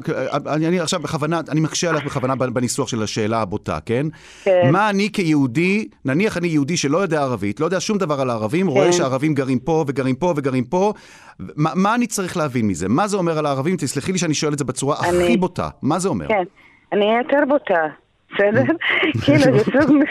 אני, 0.46 0.68
אני 0.68 0.80
עכשיו 0.80 1.00
בכוונה, 1.00 1.40
אני 1.48 1.60
מקשה 1.60 1.90
עליך 1.90 2.04
בכוונה 2.04 2.36
בניסוח 2.36 2.88
של 2.88 3.02
השאלה 3.02 3.42
הבוטה, 3.42 3.78
כן? 3.86 4.06
כן. 4.44 4.70
מה 4.72 4.90
אני 4.90 5.08
כיהודי, 5.12 5.88
נניח 6.04 6.36
אני 6.36 6.48
יהודי 6.48 6.76
שלא 6.76 6.98
יודע 6.98 7.22
ערבית, 7.22 7.60
לא 7.60 7.64
יודע 7.64 7.80
שום 7.80 7.98
דבר 7.98 8.20
על 8.20 8.30
הערבים, 8.30 8.66
כן. 8.66 8.72
רואה 8.72 8.92
שהערבים 8.92 9.34
גרים 9.34 9.58
פה 9.58 9.84
וגרים 9.88 10.14
פה 10.14 10.34
וגרים 10.36 10.64
פה, 10.64 10.92
מה, 11.38 11.70
מה 11.74 11.94
אני 11.94 12.06
צריך 12.06 12.36
להבין 12.36 12.66
מזה? 12.66 12.88
מה 12.88 13.06
זה 13.06 13.16
אומר 13.16 13.38
על 13.38 13.46
הערבים? 13.46 13.76
תסלחי 13.76 14.12
לי 14.12 14.18
שאני 14.18 14.34
שואל 14.34 14.52
את 14.52 14.58
זה 14.58 14.64
בצורה 14.64 14.96
אני... 15.08 15.24
הכי 15.24 15.36
בוטה. 15.36 15.68
מה 15.82 15.98
זה 15.98 16.08
אומר? 16.08 16.28
כן, 16.28 16.44
אני 16.92 17.04
אהיה 17.06 17.18
יותר 17.18 17.38
בוטה. 17.48 18.07
בסדר? 18.32 18.72
כאילו, 19.24 19.38
זה 19.58 19.64
סוג... 19.64 20.04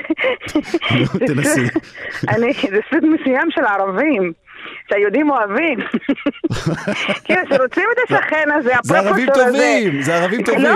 תנסי. 1.27 1.67
זה 2.69 2.79
סוג 2.89 3.05
מסוים 3.05 3.51
של 3.51 3.65
ערבים. 3.65 4.33
שהיהודים 4.89 5.29
אוהבים. 5.29 5.79
כאילו, 7.23 7.41
שרוצים 7.49 7.83
את 7.93 8.11
השכן 8.11 8.51
הזה, 8.55 8.71
זה 8.83 8.99
ערבים 8.99 9.27
טובים, 9.33 10.01
זה 10.01 10.15
ערבים 10.15 10.43
טובים. 10.43 10.63
לא 10.63 10.69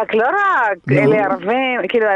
רק, 0.00 0.14
לא 0.14 0.26
רק, 0.26 0.78
אלה 0.90 1.24
ערבים, 1.24 1.88
כאילו, 1.88 2.06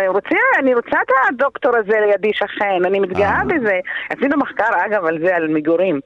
אני 0.58 0.74
רוצה 0.74 0.96
את 1.02 1.10
הדוקטור 1.28 1.76
הזה 1.76 1.96
לידי 2.06 2.30
שכן, 2.34 2.84
אני 2.84 3.00
מתגאה 3.00 3.38
אה. 3.38 3.44
בזה. 3.44 3.78
עשינו 4.10 4.36
מחקר, 4.36 4.70
אגב, 4.86 5.04
על 5.04 5.18
זה, 5.24 5.36
על 5.36 5.48
מגורים. 5.48 6.00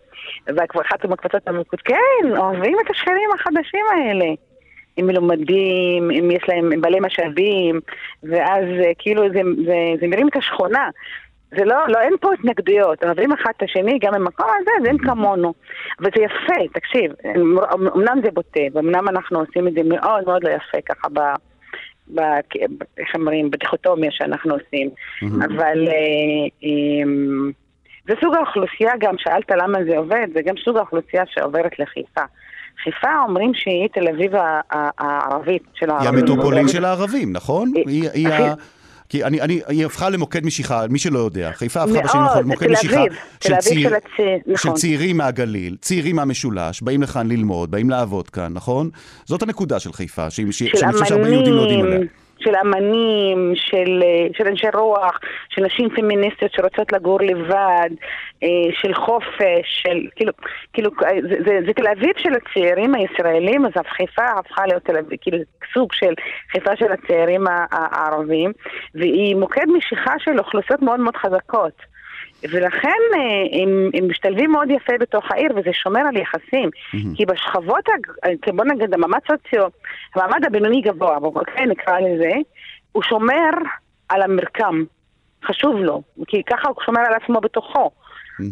וכבר 0.49 0.81
אחת 0.81 1.05
מהקבוצות 1.05 1.49
המקוד, 1.49 1.81
כן, 1.81 2.37
אוהבים 2.37 2.77
את 2.85 2.91
השכנים 2.91 3.31
החדשים 3.35 3.85
האלה. 3.93 4.27
הם 4.99 5.07
מלומדים, 5.07 6.11
הם 6.11 6.31
יש 6.31 6.43
להם, 6.49 6.73
הם 6.73 6.81
בעלי 6.81 7.01
משאבים, 7.01 7.81
ואז 8.23 8.65
אה, 8.85 8.93
כאילו 8.99 9.23
זה, 9.33 9.41
זה, 9.67 9.77
זה 10.01 10.07
מרים 10.07 10.29
את 10.29 10.37
השכונה. 10.37 10.89
זה 11.57 11.65
לא, 11.65 11.77
לא, 11.89 12.01
אין 12.01 12.15
פה 12.21 12.33
התנגדויות, 12.35 13.05
אוהבים 13.05 13.33
אחד 13.33 13.51
את 13.57 13.63
השני, 13.63 13.99
גם 13.99 14.13
במקום 14.13 14.47
הזה, 14.61 14.71
זה 14.83 14.89
אין 14.89 14.99
כמונו. 14.99 15.55
וזה 16.01 16.25
יפה, 16.25 16.69
תקשיב, 16.75 17.13
אמנם 17.95 18.21
זה 18.25 18.31
בוטה, 18.31 18.61
ואמנם 18.73 19.09
אנחנו 19.09 19.39
עושים 19.39 19.69
את 19.69 19.73
זה 19.73 19.81
מאוד 19.85 20.25
מאוד 20.27 20.45
לא 20.45 20.51
יפה 20.51 20.79
ככה 20.89 21.09
ב... 21.09 21.21
ב... 22.15 22.21
איך 22.99 23.15
אומרים? 23.15 23.51
בדיכוטומיה 23.51 24.11
שאנחנו 24.11 24.55
עושים. 24.55 24.91
אבל 25.45 25.89
אה, 25.89 26.47
אה, 26.65 27.11
זה 28.09 28.15
סוג 28.21 28.35
האוכלוסייה 28.35 28.93
גם, 29.01 29.15
שאלת 29.19 29.51
למה 29.51 29.79
זה 29.85 29.99
עובד, 29.99 30.27
זה 30.35 30.43
גם 30.43 30.55
סוג 30.65 30.77
האוכלוסייה 30.77 31.23
שעוברת 31.27 31.79
לחיפה. 31.79 32.23
חיפה 32.83 33.09
אומרים 33.29 33.55
שהיא 33.55 33.89
תל 33.93 34.09
אביב 34.09 34.33
הערבית 34.99 35.63
של 35.75 35.91
הערבים. 35.91 36.15
היא 36.15 36.23
המטרופולין 36.23 36.69
של 36.69 36.85
הערבים, 36.85 37.33
נכון? 37.33 37.73
היא, 37.87 38.11
היא 38.11 38.29
ה... 38.29 38.55
כי 39.09 39.25
אני, 39.25 39.41
אני, 39.41 39.61
היא 39.69 39.87
הפכה 39.87 40.11
למוקד 40.11 40.47
משיכה, 40.47 40.85
מי 40.91 40.99
שלא 40.99 41.19
יודע, 41.19 41.51
חיפה 41.53 41.83
הפכה 41.83 42.03
בשנים 42.03 42.23
האחרונות 42.23 42.45
למוקד 42.45 42.71
משיכה 42.71 43.03
של, 43.41 43.57
צעיר, 43.57 43.89
של, 43.89 43.95
הצי... 43.95 44.23
נכון. 44.47 44.57
של 44.57 44.81
צעירים 44.81 45.17
מהגליל, 45.17 45.77
צעירים 45.81 46.17
מהמשולש, 46.17 46.83
באים 46.83 47.03
לכאן 47.03 47.29
ללמוד, 47.29 47.71
באים 47.71 47.91
לעבוד 47.91 48.31
כאן, 48.31 48.53
נכון? 48.53 48.91
זאת 49.25 49.43
הנקודה 49.43 49.81
של 49.81 49.93
חיפה, 49.93 50.31
שאני 50.31 50.51
חושב 50.51 51.05
שהרבה 51.05 51.29
יהודים 51.29 51.55
לא 51.55 51.61
יודעים 51.61 51.81
עליה. 51.81 51.99
של 52.45 52.55
אמנים, 52.65 53.53
של, 53.55 54.03
אה, 54.03 54.27
של 54.39 54.47
אנשי 54.47 54.67
רוח, 54.75 55.21
של 55.49 55.63
נשים 55.63 55.89
פמיניסטיות 55.91 56.53
שרוצות 56.53 56.93
לגור 56.93 57.21
לבד, 57.21 57.91
אה, 58.43 58.49
של 58.73 58.95
חופש, 58.95 59.67
של 59.83 60.07
כאילו, 60.17 60.33
כאילו 60.73 60.91
זה, 61.01 61.37
זה, 61.47 61.59
זה 61.67 61.73
תל 61.73 61.87
אביב 61.87 62.13
של 62.17 62.31
הצעירים 62.35 62.95
הישראלים, 62.95 63.67
אז 63.67 63.73
חיפה 63.97 64.27
הפכה 64.39 64.67
להיות 64.67 64.83
תל 64.83 64.97
אביב, 64.97 65.19
כאילו 65.21 65.39
סוג 65.75 65.93
של 65.93 66.15
חיפה 66.53 66.77
של 66.77 66.93
הצעירים 66.93 67.45
הערבים, 67.73 68.53
והיא 68.95 69.37
מוקד 69.37 69.67
משיכה 69.77 70.13
של 70.19 70.39
אוכלוסיות 70.39 70.83
מאוד 70.83 71.01
מאוד 71.01 71.17
חזקות. 71.17 71.94
ולכן 72.51 73.01
אה, 73.15 73.63
הם, 73.63 73.91
הם 73.95 74.09
משתלבים 74.09 74.53
מאוד 74.53 74.71
יפה 74.71 74.93
בתוך 75.01 75.25
העיר, 75.31 75.51
וזה 75.57 75.71
שומר 75.73 76.01
על 76.01 76.17
יחסים. 76.17 76.69
Mm-hmm. 76.69 77.17
כי 77.17 77.27
בשכבות, 77.27 77.85
בוא 78.55 78.65
נגיד, 78.65 78.95
המעמד 78.95 79.19
סוציו, 79.31 79.69
המעמד 80.15 80.45
הבינוני 80.45 80.81
גבוה, 80.81 81.17
אוקיי, 81.17 81.67
נקרא 81.67 82.01
לזה, 82.01 82.33
הוא 82.93 83.03
שומר 83.03 83.51
על 84.09 84.23
המרקם. 84.23 84.85
חשוב 85.45 85.77
לו, 85.77 86.03
כי 86.27 86.43
ככה 86.43 86.69
הוא 86.69 86.77
שומר 86.87 87.01
על 87.01 87.15
עצמו 87.23 87.41
בתוכו. 87.41 87.91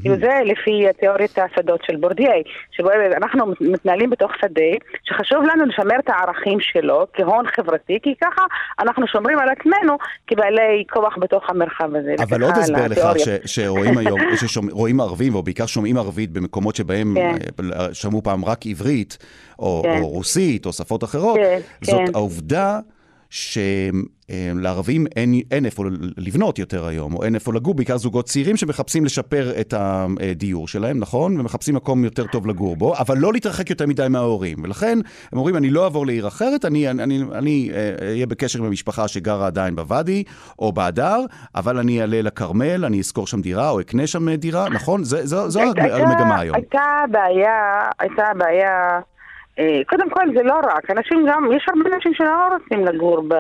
כאילו 0.02 0.16
זה 0.16 0.32
לפי 0.44 0.84
תיאוריית 1.00 1.38
השדות 1.38 1.80
של 1.86 1.96
בורדיאי, 1.96 2.42
שבו 2.70 2.88
אנחנו 3.16 3.46
מתנהלים 3.60 4.10
בתוך 4.10 4.32
שדה, 4.40 4.72
שחשוב 5.04 5.38
לנו 5.42 5.64
לשמר 5.64 5.98
את 5.98 6.08
הערכים 6.08 6.60
שלו 6.60 7.06
כהון 7.12 7.44
חברתי, 7.56 7.98
כי 8.02 8.14
ככה 8.20 8.42
אנחנו 8.80 9.06
שומרים 9.06 9.38
על 9.38 9.48
עצמנו 9.48 9.96
כבעלי 10.26 10.84
כוח 10.90 11.14
בתוך 11.20 11.50
המרחב 11.50 11.94
הזה. 11.94 12.14
אבל 12.22 12.42
עוד 12.42 12.54
הסבר 12.56 12.86
לכך 12.88 13.12
שרואים 13.44 13.98
היום, 13.98 14.20
שרואים 14.46 15.00
ערבים, 15.00 15.34
או 15.34 15.42
בעיקר 15.42 15.66
שומעים 15.66 15.96
ערבית 15.96 16.30
במקומות 16.30 16.76
שבהם 16.76 17.14
כן. 17.14 17.64
אה, 17.72 17.94
שמעו 17.94 18.22
פעם 18.22 18.44
רק 18.44 18.66
עברית, 18.66 19.18
או, 19.58 19.82
כן. 19.82 19.98
או 20.00 20.08
רוסית, 20.08 20.66
או 20.66 20.72
שפות 20.72 21.04
אחרות, 21.04 21.36
כן, 21.36 21.58
זאת 21.80 22.00
כן. 22.06 22.14
העובדה 22.14 22.78
שלערבים 23.32 25.06
אין, 25.16 25.34
אין 25.50 25.64
איפה 25.64 25.84
לבנות 26.16 26.58
יותר 26.58 26.86
היום, 26.86 27.14
או 27.14 27.24
אין 27.24 27.34
איפה 27.34 27.52
לגור, 27.54 27.74
בעיקר 27.74 27.96
זוגות 27.96 28.24
צעירים 28.24 28.56
שמחפשים 28.56 29.04
לשפר 29.04 29.60
את 29.60 29.74
הדיור 29.76 30.68
שלהם, 30.68 30.98
נכון? 30.98 31.40
ומחפשים 31.40 31.74
מקום 31.74 32.04
יותר 32.04 32.26
טוב 32.26 32.46
לגור 32.46 32.76
בו, 32.76 32.94
אבל 32.98 33.18
לא 33.18 33.32
להתרחק 33.32 33.70
יותר 33.70 33.86
מדי 33.86 34.06
מההורים. 34.10 34.58
ולכן 34.62 34.98
הם 35.32 35.38
אומרים, 35.38 35.56
אני 35.56 35.70
לא 35.70 35.84
אעבור 35.84 36.06
לעיר 36.06 36.28
אחרת, 36.28 36.64
אני, 36.64 36.90
אני, 36.90 37.22
אני 37.32 37.70
אהיה 38.00 38.20
אה, 38.20 38.26
בקשר 38.26 38.58
עם 38.58 38.64
המשפחה 38.64 39.08
שגרה 39.08 39.46
עדיין 39.46 39.76
בוואדי 39.76 40.24
או 40.58 40.72
בהדר, 40.72 41.20
אבל 41.54 41.78
אני 41.78 42.00
אעלה 42.00 42.22
לכרמל, 42.22 42.84
אני 42.84 43.00
אשכור 43.00 43.26
שם 43.26 43.40
דירה 43.40 43.70
או 43.70 43.80
אקנה 43.80 44.06
שם 44.06 44.34
דירה, 44.34 44.68
נכון? 44.68 45.04
זו 45.04 45.60
המגמה 45.60 46.38
היום. 46.38 46.56
הייתה 46.56 47.04
בעיה, 47.10 47.88
הייתה 47.98 48.24
בעיה... 48.38 49.00
אה, 49.59 49.80
קודם 49.87 50.11
כל 50.11 50.25
זה 50.37 50.42
לא 50.42 50.54
רק, 50.54 50.90
אנשים 50.90 51.26
גם, 51.28 51.52
יש 51.52 51.66
הרבה 51.68 51.97
אנשים 51.97 52.14
שלא 52.14 52.49
רוצים 52.52 52.87
לגור 52.87 53.21
ב, 53.28 53.35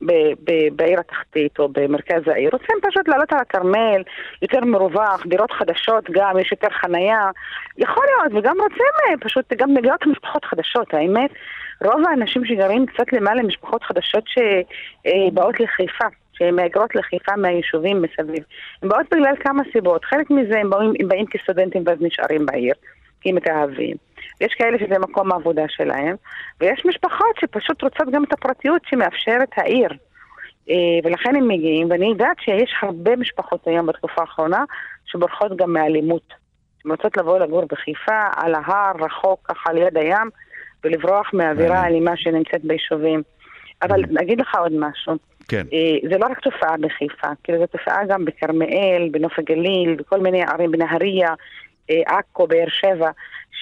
ב, 0.00 0.12
ב, 0.44 0.76
בעיר 0.76 1.00
התחתית 1.00 1.58
או 1.58 1.68
במרכז 1.68 2.28
העיר, 2.28 2.50
רוצים 2.52 2.76
פשוט 2.82 3.08
לעלות 3.08 3.32
על 3.32 3.38
הכרמל, 3.38 4.02
יותר 4.42 4.60
מרווח, 4.60 5.26
דירות 5.26 5.52
חדשות 5.52 6.10
גם, 6.10 6.38
יש 6.38 6.52
יותר 6.52 6.70
חנייה, 6.70 7.30
יכול 7.78 8.04
להיות, 8.04 8.32
וגם 8.34 8.56
רוצים 8.60 8.92
אה, 9.08 9.14
פשוט 9.20 9.52
גם 9.52 9.76
לגלות 9.76 10.06
משפחות 10.06 10.44
חדשות, 10.44 10.94
האמת, 10.94 11.30
רוב 11.84 12.00
האנשים 12.08 12.44
שגרים 12.44 12.86
קצת 12.86 13.12
למעלה 13.12 13.42
משפחות 13.42 13.84
חדשות 13.84 14.24
שבאות 14.26 15.60
לחיפה. 15.60 16.06
שהן 16.38 16.56
מהגרות 16.56 16.94
לחיפה 16.94 17.36
מהיישובים 17.36 18.02
מסביב. 18.02 18.44
הן 18.82 18.88
באות 18.88 19.06
בגלל 19.12 19.34
כמה 19.40 19.62
סיבות. 19.72 20.04
חלק 20.04 20.30
מזה 20.30 20.58
הם 20.60 20.70
באים, 20.70 20.92
הם 21.00 21.08
באים 21.08 21.26
כסטודנטים 21.26 21.82
ואז 21.86 21.98
נשארים 22.00 22.46
בעיר, 22.46 22.74
כי 23.20 23.30
הם 23.30 23.34
מתאהבים. 23.34 23.96
יש 24.40 24.54
כאלה 24.58 24.78
שזה 24.78 24.98
מקום 24.98 25.32
העבודה 25.32 25.64
שלהם, 25.68 26.16
ויש 26.60 26.82
משפחות 26.86 27.36
שפשוט 27.40 27.82
רוצות 27.82 28.10
גם 28.12 28.24
את 28.24 28.32
הפרטיות 28.32 28.82
שמאפשרת 28.86 29.48
העיר. 29.56 29.90
אה, 30.70 30.74
ולכן 31.04 31.36
הם 31.36 31.48
מגיעים, 31.48 31.90
ואני 31.90 32.06
יודעת 32.06 32.36
שיש 32.40 32.74
הרבה 32.82 33.16
משפחות 33.16 33.66
היום 33.66 33.86
בתקופה 33.86 34.20
האחרונה 34.20 34.64
שבורחות 35.06 35.56
גם 35.56 35.72
מאלימות. 35.72 36.34
הן 36.84 36.90
רוצות 36.90 37.16
לבוא 37.16 37.38
לגור 37.38 37.64
בחיפה, 37.64 38.24
על 38.36 38.54
ההר, 38.54 38.92
רחוק, 38.98 39.40
ככה 39.44 39.72
ליד 39.72 39.96
הים, 39.96 40.30
ולברוח 40.84 41.30
מהאווירה 41.32 41.78
האלימה 41.78 42.16
שנמצאת 42.16 42.64
ביישובים. 42.64 43.22
אבל 43.82 44.02
אגיד 44.20 44.40
לך 44.40 44.54
עוד 44.54 44.72
משהו. 44.72 45.16
כן. 45.48 45.66
אה, 45.72 46.10
זה 46.10 46.18
לא 46.18 46.26
רק 46.26 46.40
תופעה 46.40 46.76
בחיפה, 46.76 47.28
כאילו 47.44 47.58
זו 47.58 47.66
תופעה 47.66 48.06
גם 48.08 48.24
בכרמיאל, 48.24 49.08
בנוף 49.10 49.38
הגליל, 49.38 49.94
בכל 49.94 50.20
מיני 50.20 50.42
ערים, 50.42 50.70
בנהריה, 50.70 51.28
עכו, 51.88 52.46
באר 52.46 52.68
שבע. 52.68 53.10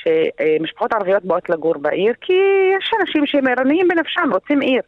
שמשפחות 0.04 0.92
ערביות 0.92 1.24
באות 1.24 1.50
לגור 1.50 1.74
בעיר, 1.78 2.12
כי 2.20 2.32
יש 2.78 2.90
אנשים 3.00 3.26
שהם 3.26 3.46
ערניים 3.46 3.88
בנפשם, 3.88 4.28
רוצים 4.32 4.60
עיר. 4.60 4.82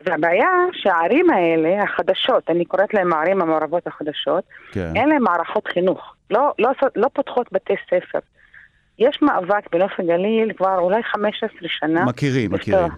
והבעיה 0.00 0.48
שהערים 0.72 1.30
האלה, 1.30 1.82
החדשות, 1.82 2.50
אני 2.50 2.64
קוראת 2.64 2.94
להן 2.94 3.12
הערים 3.12 3.42
המעורבות 3.42 3.86
החדשות, 3.86 4.44
כן. 4.72 4.92
אין 4.96 5.08
להן 5.08 5.22
מערכות 5.22 5.66
חינוך, 5.66 6.14
לא, 6.30 6.52
לא, 6.58 6.70
לא 6.96 7.08
פותחות 7.12 7.52
בתי 7.52 7.74
ספר. 7.86 8.18
יש 8.98 9.22
מאבק 9.22 9.70
בנוף 9.72 9.92
הגליל 9.98 10.52
כבר 10.56 10.78
אולי 10.78 11.02
15 11.02 11.48
שנה. 11.68 12.04
מכירים, 12.04 12.52
מכירים. 12.52 12.88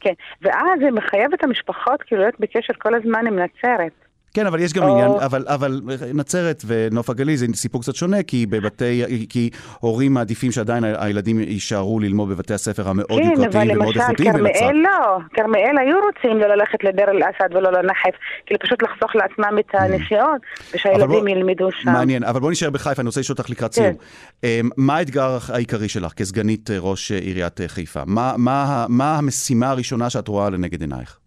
כן, 0.00 0.12
ואז 0.42 0.80
זה 0.80 0.90
מחייב 0.90 1.32
את 1.34 1.44
המשפחות 1.44 2.02
כאילו 2.02 2.22
להיות 2.22 2.40
בקשר 2.40 2.72
כל 2.78 2.94
הזמן 2.94 3.26
עם 3.26 3.38
נצרת. 3.38 4.03
כן, 4.34 4.46
אבל 4.46 4.60
יש 4.60 4.72
גם 4.72 4.82
או... 4.82 4.92
עניין, 4.92 5.10
אבל, 5.10 5.44
אבל 5.48 5.80
נצרת 6.14 6.62
ונוף 6.66 7.10
הגליל 7.10 7.36
זה 7.36 7.46
סיפור 7.54 7.80
קצת 7.80 7.94
שונה, 7.94 8.22
כי 8.22 8.46
בבתי, 8.46 9.26
כי 9.28 9.50
הורים 9.80 10.14
מעדיפים 10.14 10.52
שעדיין 10.52 10.84
הילדים 10.84 11.38
יישארו 11.38 12.00
ללמוד 12.00 12.28
בבתי 12.28 12.54
הספר 12.54 12.88
המאוד 12.88 13.22
כן, 13.22 13.30
יוקרתיים 13.30 13.70
ומאוד 13.70 13.96
איכותיים 13.96 14.32
בנצרת. 14.32 14.36
כן, 14.36 14.38
אבל 14.38 14.40
למשל, 14.40 14.58
כרמיאל 14.58 14.82
לא, 14.82 15.18
כרמיאל 15.34 15.78
היו 15.78 15.96
רוצים 16.06 16.38
לא 16.38 16.46
ללכת 16.46 16.84
לדיר 16.84 17.10
אל-אסד 17.10 17.56
ולא 17.56 17.72
לנחף, 17.72 18.14
כאילו 18.46 18.60
פשוט 18.60 18.82
לחסוך 18.82 19.16
לעצמם 19.16 19.58
את 19.58 19.74
mm. 19.74 19.78
הנסיעות, 19.78 20.40
ושהילדים 20.74 21.28
ילמדו 21.28 21.68
שם. 21.72 21.92
מעניין, 21.92 22.24
אבל 22.24 22.40
בוא 22.40 22.50
נשאר 22.50 22.70
בחיפה, 22.70 23.02
אני 23.02 23.06
רוצה 23.06 23.20
לשאול 23.20 23.36
אותך 23.38 23.50
לקראת 23.50 23.72
סיום. 23.72 23.86
כן. 23.92 24.48
אמ, 24.48 24.68
מה 24.76 24.96
האתגר 24.96 25.38
העיקרי 25.48 25.88
שלך 25.88 26.12
כסגנית 26.12 26.70
ראש 26.78 27.12
עיריית 27.12 27.60
חיפה? 27.66 28.00
מה, 28.06 28.34
מה, 28.38 28.86
מה 28.88 29.18
המשימה 29.18 29.70
הראשונה 29.70 30.10
שאת 30.10 30.28
רואה 30.28 30.50
לנגד 30.50 30.80
עינייך? 30.80 31.23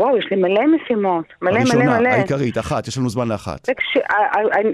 וואו, 0.00 0.16
יש 0.16 0.26
לי 0.30 0.36
מלא 0.36 0.62
משימות, 0.66 1.24
מלא 1.42 1.58
הראשונה, 1.58 1.84
מלא 1.84 1.84
מלא. 1.84 1.94
הראשונה, 1.94 2.14
העיקרית, 2.14 2.58
אחת, 2.58 2.88
יש 2.88 2.98
לנו 2.98 3.08
זמן 3.08 3.28
לאחת. 3.28 3.68
וכש, 3.70 3.96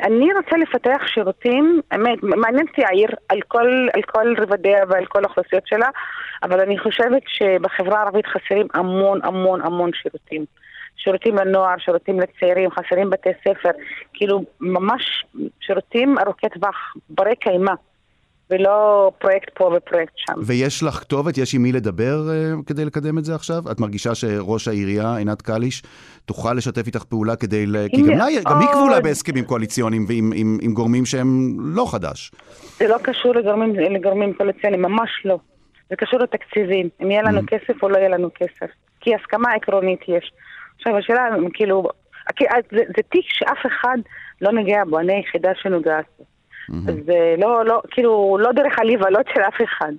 אני 0.03 0.29
רוצה 0.35 0.57
לפתח 0.57 1.07
שירותים, 1.07 1.81
אמת, 1.95 2.23
מעניין 2.23 2.67
אותי 2.69 2.85
העיר 2.85 3.09
על 3.29 3.41
כל, 3.49 3.89
על 3.95 4.03
כל 4.03 4.35
רבדיה 4.39 4.85
ועל 4.89 5.07
כל 5.07 5.25
האוכלוסיות 5.25 5.67
שלה, 5.67 5.89
אבל 6.43 6.61
אני 6.61 6.79
חושבת 6.79 7.23
שבחברה 7.27 7.99
הערבית 7.99 8.27
חסרים 8.27 8.67
המון 8.75 9.21
המון 9.23 9.61
המון 9.63 9.91
שירותים. 9.95 10.45
שירותים 10.97 11.37
לנוער, 11.37 11.75
שירותים 11.79 12.21
לצעירים, 12.21 12.71
חסרים 12.71 13.11
בתי 13.11 13.31
ספר, 13.41 13.71
כאילו 14.15 14.45
ממש 14.61 15.25
שירותים 15.61 16.19
ארוכי 16.19 16.49
טווח, 16.49 16.95
ברי 17.11 17.37
קיימא. 17.37 17.73
ולא 18.51 19.11
פרויקט 19.19 19.51
פה 19.55 19.71
ופרויקט 19.77 20.13
שם. 20.17 20.33
ויש 20.47 20.83
לך 20.83 20.95
כתובת, 20.95 21.39
יש 21.39 21.55
עם 21.55 21.63
מי 21.63 21.73
לדבר 21.73 22.19
uh, 22.29 22.65
כדי 22.67 22.85
לקדם 22.85 23.19
את 23.19 23.25
זה 23.25 23.35
עכשיו? 23.35 23.63
את 23.71 23.81
מרגישה 23.81 24.15
שראש 24.15 24.69
העירייה, 24.69 25.17
עינת 25.17 25.43
קליש, 25.43 25.83
תוכל 26.25 26.55
לשתף 26.55 26.87
איתך 26.87 27.05
פעולה 27.05 27.37
כדי... 27.37 27.67
ל... 27.67 27.77
כי 27.89 28.03
גם, 28.03 28.09
לה, 28.09 28.27
גם 28.51 28.61
היא 28.61 28.69
כבולה 28.69 29.01
בהסכמים 29.01 29.45
קואליציוניים 29.45 30.05
ועם 30.09 30.33
עם, 30.35 30.59
עם 30.63 30.73
גורמים 30.73 31.07
שהם 31.07 31.57
לא 31.61 31.87
חדש. 31.93 32.33
זה 32.79 32.89
לא 32.89 32.97
קשור 33.03 33.35
לגורמים, 33.35 33.75
לגורמים 33.75 34.35
קואליציוניים, 34.35 34.83
ממש 34.83 35.11
לא. 35.25 35.39
זה 35.91 35.97
קשור 35.97 36.21
לתקציבים, 36.21 36.89
אם 37.03 37.11
יהיה 37.11 37.23
לנו 37.23 37.41
mm. 37.41 37.47
כסף 37.47 37.83
או 37.83 37.89
לא 37.89 37.97
יהיה 37.97 38.09
לנו 38.09 38.29
כסף. 38.35 38.71
כי 39.01 39.15
הסכמה 39.15 39.53
עקרונית 39.53 40.01
יש. 40.09 40.33
עכשיו 40.77 40.97
השאלה, 40.97 41.29
כאילו, 41.55 41.89
זה, 42.51 42.83
זה 42.97 43.03
תיק 43.11 43.25
שאף 43.29 43.67
אחד 43.67 43.97
לא 44.41 44.53
נוגע 44.53 44.85
בו, 44.85 44.99
אני 44.99 45.15
היחידה 45.15 45.51
שנוגעת 45.63 46.05
בו. 46.19 46.25
אז 46.89 46.95
זה 47.07 47.35
לא, 47.39 47.65
לא, 47.65 47.83
כאילו, 47.91 48.39
לא 48.41 48.53
דרך 48.53 48.79
עליבלות 48.79 49.27
של 49.35 49.41
אף 49.41 49.63
אחד. 49.65 49.93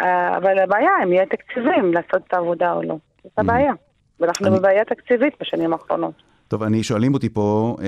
אה, 0.00 0.36
אבל 0.36 0.58
הבעיה, 0.58 0.90
אם 1.04 1.12
יהיה 1.12 1.26
תקציבים 1.26 1.92
לעשות 1.94 2.22
את 2.28 2.34
העבודה 2.34 2.72
או 2.72 2.82
לא. 2.82 2.96
זאת 3.24 3.38
הבעיה. 3.38 3.72
ואנחנו 4.20 4.50
בבעיה 4.50 4.84
תקציבית 4.84 5.34
בשנים 5.40 5.72
האחרונות. 5.72 6.22
טוב, 6.48 6.62
אני 6.62 6.82
שואלים 6.82 7.14
אותי 7.14 7.28
פה, 7.28 7.76
אה, 7.80 7.86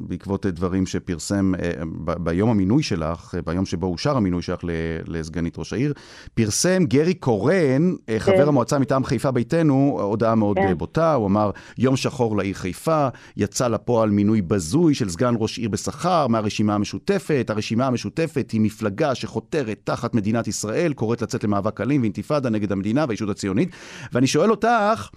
בעקבות 0.00 0.46
דברים 0.46 0.86
שפרסם 0.86 1.54
אה, 1.54 1.70
ב- 2.04 2.24
ביום 2.24 2.50
המינוי 2.50 2.82
שלך, 2.82 3.34
אה, 3.34 3.42
ביום 3.42 3.66
שבו 3.66 3.86
אושר 3.86 4.16
המינוי 4.16 4.42
שלך 4.42 4.60
לסגנית 5.06 5.58
ראש 5.58 5.72
העיר, 5.72 5.92
פרסם 6.34 6.84
גרי 6.84 7.14
קורן, 7.14 7.94
אה, 8.08 8.16
חבר 8.18 8.36
כן. 8.36 8.48
המועצה 8.48 8.78
מטעם 8.78 9.04
חיפה 9.04 9.30
ביתנו, 9.30 9.98
הודעה 10.02 10.34
מאוד 10.34 10.56
כן. 10.56 10.78
בוטה, 10.78 11.14
הוא 11.14 11.26
אמר, 11.26 11.50
יום 11.78 11.96
שחור 11.96 12.36
לעיר 12.36 12.54
חיפה, 12.54 13.08
יצא 13.36 13.68
לפועל 13.68 14.10
מינוי 14.10 14.42
בזוי 14.42 14.94
של 14.94 15.08
סגן 15.08 15.34
ראש 15.38 15.58
עיר 15.58 15.68
בשכר 15.68 16.26
מהרשימה 16.26 16.74
המשותפת. 16.74 17.46
הרשימה 17.50 17.86
המשותפת 17.86 18.50
היא 18.50 18.60
מפלגה 18.60 19.14
שחותרת 19.14 19.80
תחת 19.84 20.14
מדינת 20.14 20.48
ישראל, 20.48 20.92
קוראת 20.92 21.22
לצאת 21.22 21.44
למאבק 21.44 21.80
אלים 21.80 22.00
ואינתיפאדה 22.00 22.50
נגד 22.50 22.72
המדינה 22.72 23.04
והישות 23.08 23.28
הציונית. 23.28 23.70
ואני 24.12 24.26
שואל 24.26 24.50
אותך, 24.50 25.08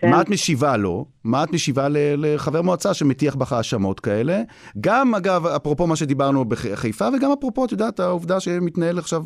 כן. 0.00 0.10
מה 0.10 0.22
את 0.22 0.28
משיבה 0.28 0.76
לו? 0.76 1.04
מה 1.24 1.44
את 1.44 1.52
משיבה 1.52 1.86
לחבר 1.90 2.62
מועצה 2.62 2.94
שמטיח 2.94 3.34
בך 3.34 3.52
האשמות 3.52 4.00
כאלה? 4.00 4.42
גם, 4.80 5.14
אגב, 5.14 5.46
אפרופו 5.46 5.86
מה 5.86 5.96
שדיברנו 5.96 6.44
בחיפה, 6.44 7.08
וגם 7.16 7.30
אפרופו, 7.38 7.64
את 7.64 7.72
יודעת, 7.72 8.00
העובדה 8.00 8.40
שמתנהל 8.40 8.98
עכשיו 8.98 9.22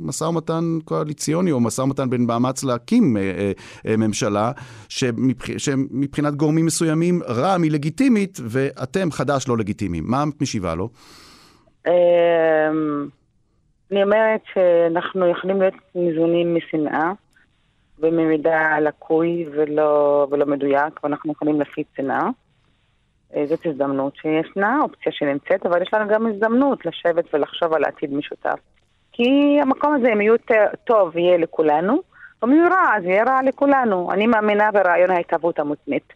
משא 0.00 0.24
ומתן 0.24 0.78
קואליציוני, 0.84 1.52
או 1.52 1.60
משא 1.60 1.82
ומתן 1.82 2.10
בין 2.10 2.26
מאמץ 2.26 2.64
להקים 2.64 3.16
אה, 3.16 3.52
אה, 3.86 3.96
ממשלה, 3.96 4.52
שמבח... 4.88 5.58
שמבחינת 5.58 6.34
גורמים 6.34 6.66
מסוימים 6.66 7.20
רע"מ 7.28 7.62
היא 7.62 7.70
לגיטימית, 7.70 8.40
ואתם 8.44 9.10
חדש 9.10 9.48
לא 9.48 9.58
לגיטימיים. 9.58 10.04
מה 10.06 10.24
את 10.28 10.42
משיבה 10.42 10.74
לו? 10.74 10.88
אמ, 11.86 11.92
אני 13.92 14.02
אומרת 14.02 14.40
שאנחנו 14.54 15.30
יכולים 15.30 15.60
להיות 15.60 15.74
ניזונים 15.94 16.54
משנאה. 16.54 17.12
וממידע 18.00 18.80
לקוי 18.80 19.46
ולא, 19.52 20.26
ולא 20.30 20.46
מדויק, 20.46 21.04
ואנחנו 21.04 21.32
יכולים 21.32 21.58
להפיץ 21.58 21.86
שנאה. 21.96 22.28
אה, 23.36 23.46
זאת 23.46 23.66
הזדמנות 23.66 24.12
שישנה, 24.16 24.78
אופציה 24.82 25.12
שנמצאת, 25.12 25.66
אבל 25.66 25.82
יש 25.82 25.94
לנו 25.94 26.08
גם 26.08 26.26
הזדמנות 26.26 26.86
לשבת 26.86 27.34
ולחשוב 27.34 27.72
על 27.72 27.84
עתיד 27.84 28.14
משותף. 28.14 28.58
כי 29.12 29.58
המקום 29.62 29.94
הזה, 29.94 30.12
אם 30.12 30.20
יהיו 30.20 30.34
טוב, 30.84 31.16
יהיה 31.16 31.38
לכולנו, 31.38 32.00
ואם 32.42 32.52
יהיו 32.52 32.68
רע, 32.70 32.96
אז 32.96 33.04
יהיה 33.04 33.24
רע 33.24 33.42
לכולנו. 33.42 34.12
אני 34.12 34.26
מאמינה 34.26 34.72
ברעיון 34.72 35.10
ההתהוות 35.10 35.58
המותנית. 35.58 36.12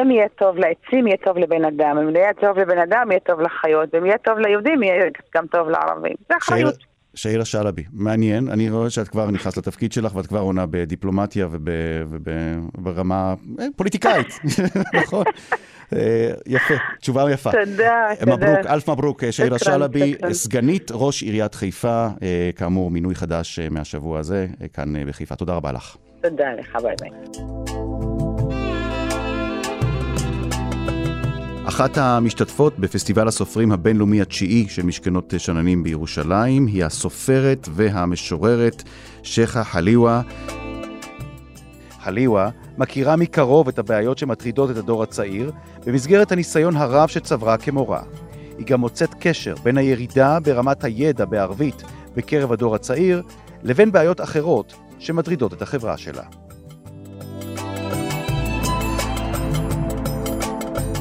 אם 0.00 0.10
יהיה 0.10 0.28
טוב 0.28 0.56
לעצים, 0.56 1.06
יהיה 1.06 1.16
טוב 1.16 1.38
לבן 1.38 1.64
אדם. 1.64 1.98
אם 1.98 2.16
יהיה 2.16 2.34
טוב 2.34 2.58
לבן 2.58 2.78
אדם, 2.78 3.10
יהיה 3.10 3.20
טוב 3.20 3.40
לחיות. 3.40 3.88
ואם 3.94 4.06
יהיה 4.06 4.18
טוב 4.18 4.38
ליהודים, 4.38 4.82
יהיה 4.82 5.10
גם 5.34 5.46
טוב 5.46 5.68
לערבים. 5.68 6.14
זה 6.28 6.36
אחריות. 6.36 6.95
שאירה 7.16 7.44
שלבי, 7.44 7.84
מעניין, 7.92 8.48
אני 8.48 8.70
רואה 8.70 8.90
שאת 8.90 9.08
כבר 9.08 9.30
נכנסת 9.30 9.56
לתפקיד 9.56 9.92
שלך 9.92 10.14
ואת 10.14 10.26
כבר 10.26 10.40
עונה 10.40 10.64
בדיפלומטיה 10.70 11.48
וברמה 12.78 13.34
אה, 13.60 13.66
פוליטיקאית, 13.76 14.26
נכון? 15.02 15.24
אה, 15.92 16.30
יפה, 16.46 16.74
תשובה 17.00 17.32
יפה. 17.32 17.50
תודה, 17.52 18.08
תודה. 18.20 18.36
מברוק, 18.36 18.66
אלף 18.66 18.88
מברוק, 18.88 19.30
שאירה 19.30 19.58
שלבי, 19.58 20.14
סגנית 20.32 20.90
ראש 20.94 21.22
עיריית 21.22 21.54
חיפה, 21.54 22.08
אה, 22.22 22.50
כאמור, 22.56 22.90
מינוי 22.90 23.14
חדש 23.14 23.58
מהשבוע 23.70 24.18
הזה, 24.18 24.46
כאן 24.72 25.06
בחיפה. 25.06 25.36
תודה 25.36 25.54
רבה 25.54 25.72
לך. 25.72 25.96
תודה 26.22 26.52
לך, 26.58 26.78
ביי 26.82 26.94
ביי. 27.00 27.10
אחת 31.68 31.98
המשתתפות 31.98 32.78
בפסטיבל 32.78 33.28
הסופרים 33.28 33.72
הבינלאומי 33.72 34.20
התשיעי 34.20 34.68
של 34.68 34.82
משכנות 34.82 35.34
שננים 35.38 35.82
בירושלים 35.82 36.66
היא 36.66 36.84
הסופרת 36.84 37.68
והמשוררת 37.72 38.82
שכה 39.22 39.64
חליווה. 39.64 40.22
חליווה 42.00 42.50
מכירה 42.78 43.16
מקרוב 43.16 43.68
את 43.68 43.78
הבעיות 43.78 44.18
שמטרידות 44.18 44.70
את 44.70 44.76
הדור 44.76 45.02
הצעיר 45.02 45.52
במסגרת 45.86 46.32
הניסיון 46.32 46.76
הרב 46.76 47.08
שצברה 47.08 47.56
כמורה. 47.56 48.02
היא 48.58 48.66
גם 48.66 48.80
מוצאת 48.80 49.14
קשר 49.20 49.54
בין 49.62 49.78
הירידה 49.78 50.40
ברמת 50.40 50.84
הידע 50.84 51.24
בערבית 51.24 51.82
בקרב 52.16 52.52
הדור 52.52 52.74
הצעיר 52.74 53.22
לבין 53.62 53.92
בעיות 53.92 54.20
אחרות 54.20 54.74
שמטרידות 54.98 55.52
את 55.52 55.62
החברה 55.62 55.96
שלה. 55.96 56.24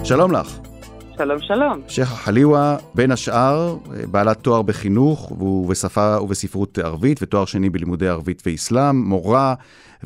שלום 0.06 0.32
לך. 0.32 0.58
שלום, 1.18 1.42
שלום. 1.42 1.82
שייח' 1.88 2.10
חליווה, 2.10 2.78
בין 2.96 3.12
השאר, 3.12 3.78
בעלת 4.12 4.38
תואר 4.38 4.62
בחינוך 4.62 5.32
ובשפה 5.32 6.18
ובספרות 6.22 6.78
ערבית 6.78 7.20
ותואר 7.22 7.46
שני 7.46 7.70
בלימודי 7.70 8.08
ערבית 8.08 8.44
ואסלאם, 8.46 9.04
מורה 9.04 9.54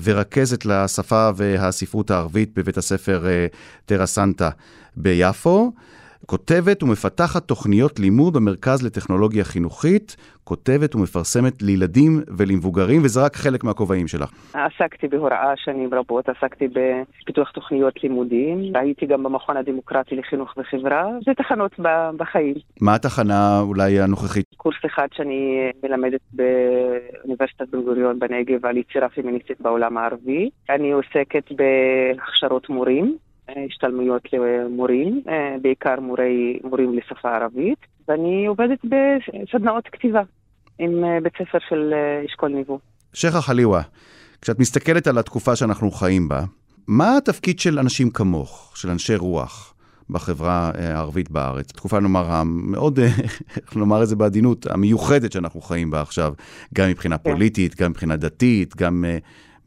ורכזת 0.04 0.66
לשפה 0.66 1.30
והספרות 1.36 2.12
הערבית 2.12 2.52
בבית 2.56 2.78
הספר 2.78 3.26
טרה 3.86 4.02
אה, 4.02 4.06
סנטה 4.06 4.50
ביפו. 4.96 5.72
כותבת 6.26 6.84
ומפתחת 6.84 7.44
תוכניות 7.48 8.00
לימוד 8.00 8.34
במרכז 8.34 8.86
לטכנולוגיה 8.86 9.44
חינוכית, 9.44 10.16
כותבת 10.44 10.96
ומפרסמת 10.96 11.62
לילדים 11.62 12.22
ולמבוגרים, 12.38 13.02
וזה 13.04 13.26
רק 13.26 13.36
חלק 13.36 13.64
מהכובעים 13.64 14.08
שלך. 14.08 14.30
עסקתי 14.54 15.08
בהוראה 15.08 15.54
שנים 15.56 15.94
רבות, 15.94 16.30
עסקתי 16.30 16.68
בפיתוח 16.68 17.52
תוכניות 17.52 18.04
לימודים, 18.04 18.76
הייתי 18.76 19.06
גם 19.06 19.24
במכון 19.24 19.58
הדמוקרטי 19.58 20.16
לחינוך 20.16 20.54
וחברה, 20.58 21.08
זה 21.26 21.34
תחנות 21.34 21.72
בחיים. 22.18 22.56
מה 22.82 22.96
התחנה 22.96 23.60
אולי 23.62 24.00
הנוכחית? 24.00 24.46
קורס 24.58 24.78
אחד 24.86 25.08
שאני 25.14 25.72
מלמדת 25.84 26.22
באוניברסיטת 26.34 27.70
בן 27.70 27.82
גוריון 27.82 28.20
בנגב 28.20 28.66
על 28.66 28.78
יצירה 28.78 29.10
פמיניסטית 29.10 29.62
בעולם 29.62 29.98
הערבי. 29.98 30.50
אני 30.70 30.92
עוסקת 30.92 31.52
בהכשרות 31.52 32.70
מורים. 32.70 33.18
השתלמויות 33.66 34.22
למורים, 34.34 35.22
אה, 35.30 35.56
בעיקר 35.62 36.00
מורי, 36.00 36.60
מורים 36.64 36.98
לשפה 36.98 37.36
ערבית, 37.36 37.80
ואני 38.08 38.46
עובדת 38.46 38.80
בסדנאות 38.84 39.88
כתיבה 39.92 40.22
עם 40.80 41.04
אה, 41.04 41.18
בית 41.24 41.34
ספר 41.34 41.58
של 41.70 41.94
אה, 41.94 42.26
אשכול 42.26 42.50
ניבו. 42.50 42.80
שייח' 43.14 43.36
חליווה, 43.36 43.82
כשאת 44.42 44.60
מסתכלת 44.60 45.08
על 45.08 45.18
התקופה 45.18 45.56
שאנחנו 45.56 45.92
חיים 45.92 46.28
בה, 46.28 46.42
מה 46.88 47.18
התפקיד 47.18 47.60
של 47.60 47.80
אנשים 47.80 48.10
כמוך, 48.10 48.72
של 48.76 48.90
אנשי 48.90 49.16
רוח? 49.16 49.74
בחברה 50.12 50.72
הערבית 50.74 51.32
בארץ. 51.32 51.72
תקופה, 51.72 52.00
נאמר, 52.00 52.32
המאוד, 52.32 53.00
איך 53.58 53.76
לומר 53.76 54.04
את 54.04 54.08
זה 54.08 54.16
בעדינות, 54.16 54.68
המיוחדת 54.68 55.32
שאנחנו 55.32 55.62
חיים 55.62 55.92
בה 55.92 56.02
עכשיו, 56.02 56.34
גם 56.76 56.90
מבחינה 56.90 57.18
כן. 57.18 57.32
פוליטית, 57.32 57.82
גם 57.82 57.92
מבחינה 57.92 58.16
דתית, 58.16 58.76
גם 58.76 59.06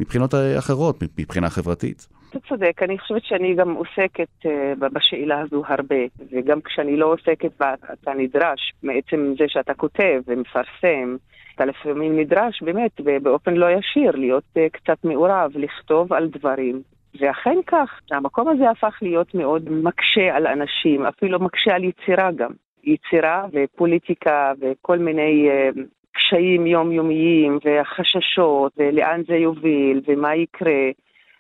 מבחינות 0.01 0.35
אחרות, 0.59 1.03
מבחינה 1.19 1.51
חברתית. 1.51 2.07
אתה 2.33 2.41
צודק, 2.49 2.83
אני 2.83 2.99
חושבת 2.99 3.25
שאני 3.25 3.55
גם 3.55 3.73
עוסקת 3.75 4.29
uh, 4.47 4.49
בשאלה 4.93 5.41
הזו 5.41 5.63
הרבה, 5.67 5.97
וגם 6.31 6.61
כשאני 6.61 6.97
לא 6.97 7.13
עוסקת 7.13 7.51
בה, 7.61 7.75
אתה 7.93 8.13
נדרש, 8.15 8.73
מעצם 8.83 9.35
זה 9.39 9.45
שאתה 9.49 9.75
כותב 9.75 10.21
ומפרסם, 10.27 11.17
אתה 11.55 11.65
לפעמים 11.65 12.19
נדרש 12.19 12.63
באמת 12.63 13.01
באופן 13.23 13.55
לא 13.55 13.67
ישיר 13.71 14.11
להיות 14.11 14.45
uh, 14.55 14.61
קצת 14.73 15.05
מעורב, 15.05 15.51
לכתוב 15.55 16.13
על 16.13 16.29
דברים. 16.29 16.83
ואכן 17.21 17.59
כך, 17.67 18.01
המקום 18.11 18.49
הזה 18.49 18.71
הפך 18.71 18.99
להיות 19.03 19.35
מאוד 19.35 19.71
מקשה 19.71 20.37
על 20.37 20.47
אנשים, 20.47 21.07
אפילו 21.07 21.39
מקשה 21.41 21.75
על 21.75 21.85
יצירה 21.85 22.33
גם. 22.33 22.51
יצירה 22.85 23.47
ופוליטיקה 23.53 24.53
וכל 24.61 24.99
מיני 24.99 25.49
uh, 25.51 25.81
קשיים 26.13 26.67
יומיומיים 26.67 27.59
והחששות 27.65 28.73
ולאן 28.77 29.23
זה 29.27 29.35
יוביל 29.35 30.01
ומה 30.07 30.37
יקרה. 30.37 30.91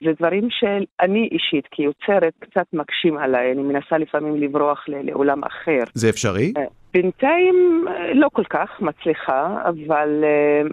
זה 0.04 0.10
דברים 0.18 0.48
שאני 0.50 1.28
אישית, 1.32 1.66
כיוצרת, 1.70 2.32
קצת 2.38 2.66
מקשים 2.72 3.18
עליי. 3.18 3.52
אני 3.52 3.62
מנסה 3.62 3.98
לפעמים 3.98 4.36
לברוח 4.36 4.84
לעולם 4.88 5.44
אחר. 5.44 5.82
זה 5.94 6.08
אפשרי? 6.08 6.52
אה, 6.56 6.62
בינתיים 6.94 7.84
אה, 7.88 8.14
לא 8.14 8.28
כל 8.32 8.44
כך 8.44 8.70
מצליחה, 8.80 9.62
אבל 9.64 10.24
uh, 10.24 10.72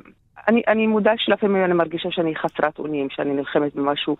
אני, 0.49 0.61
אני 0.67 0.87
מודה 0.87 1.11
שלפעמים 1.17 1.65
אני 1.65 1.73
מרגישה 1.73 2.11
שאני 2.11 2.35
חסרת 2.35 2.79
אונים, 2.79 3.07
שאני 3.09 3.33
נלחמת 3.33 3.75
במשהו 3.75 4.17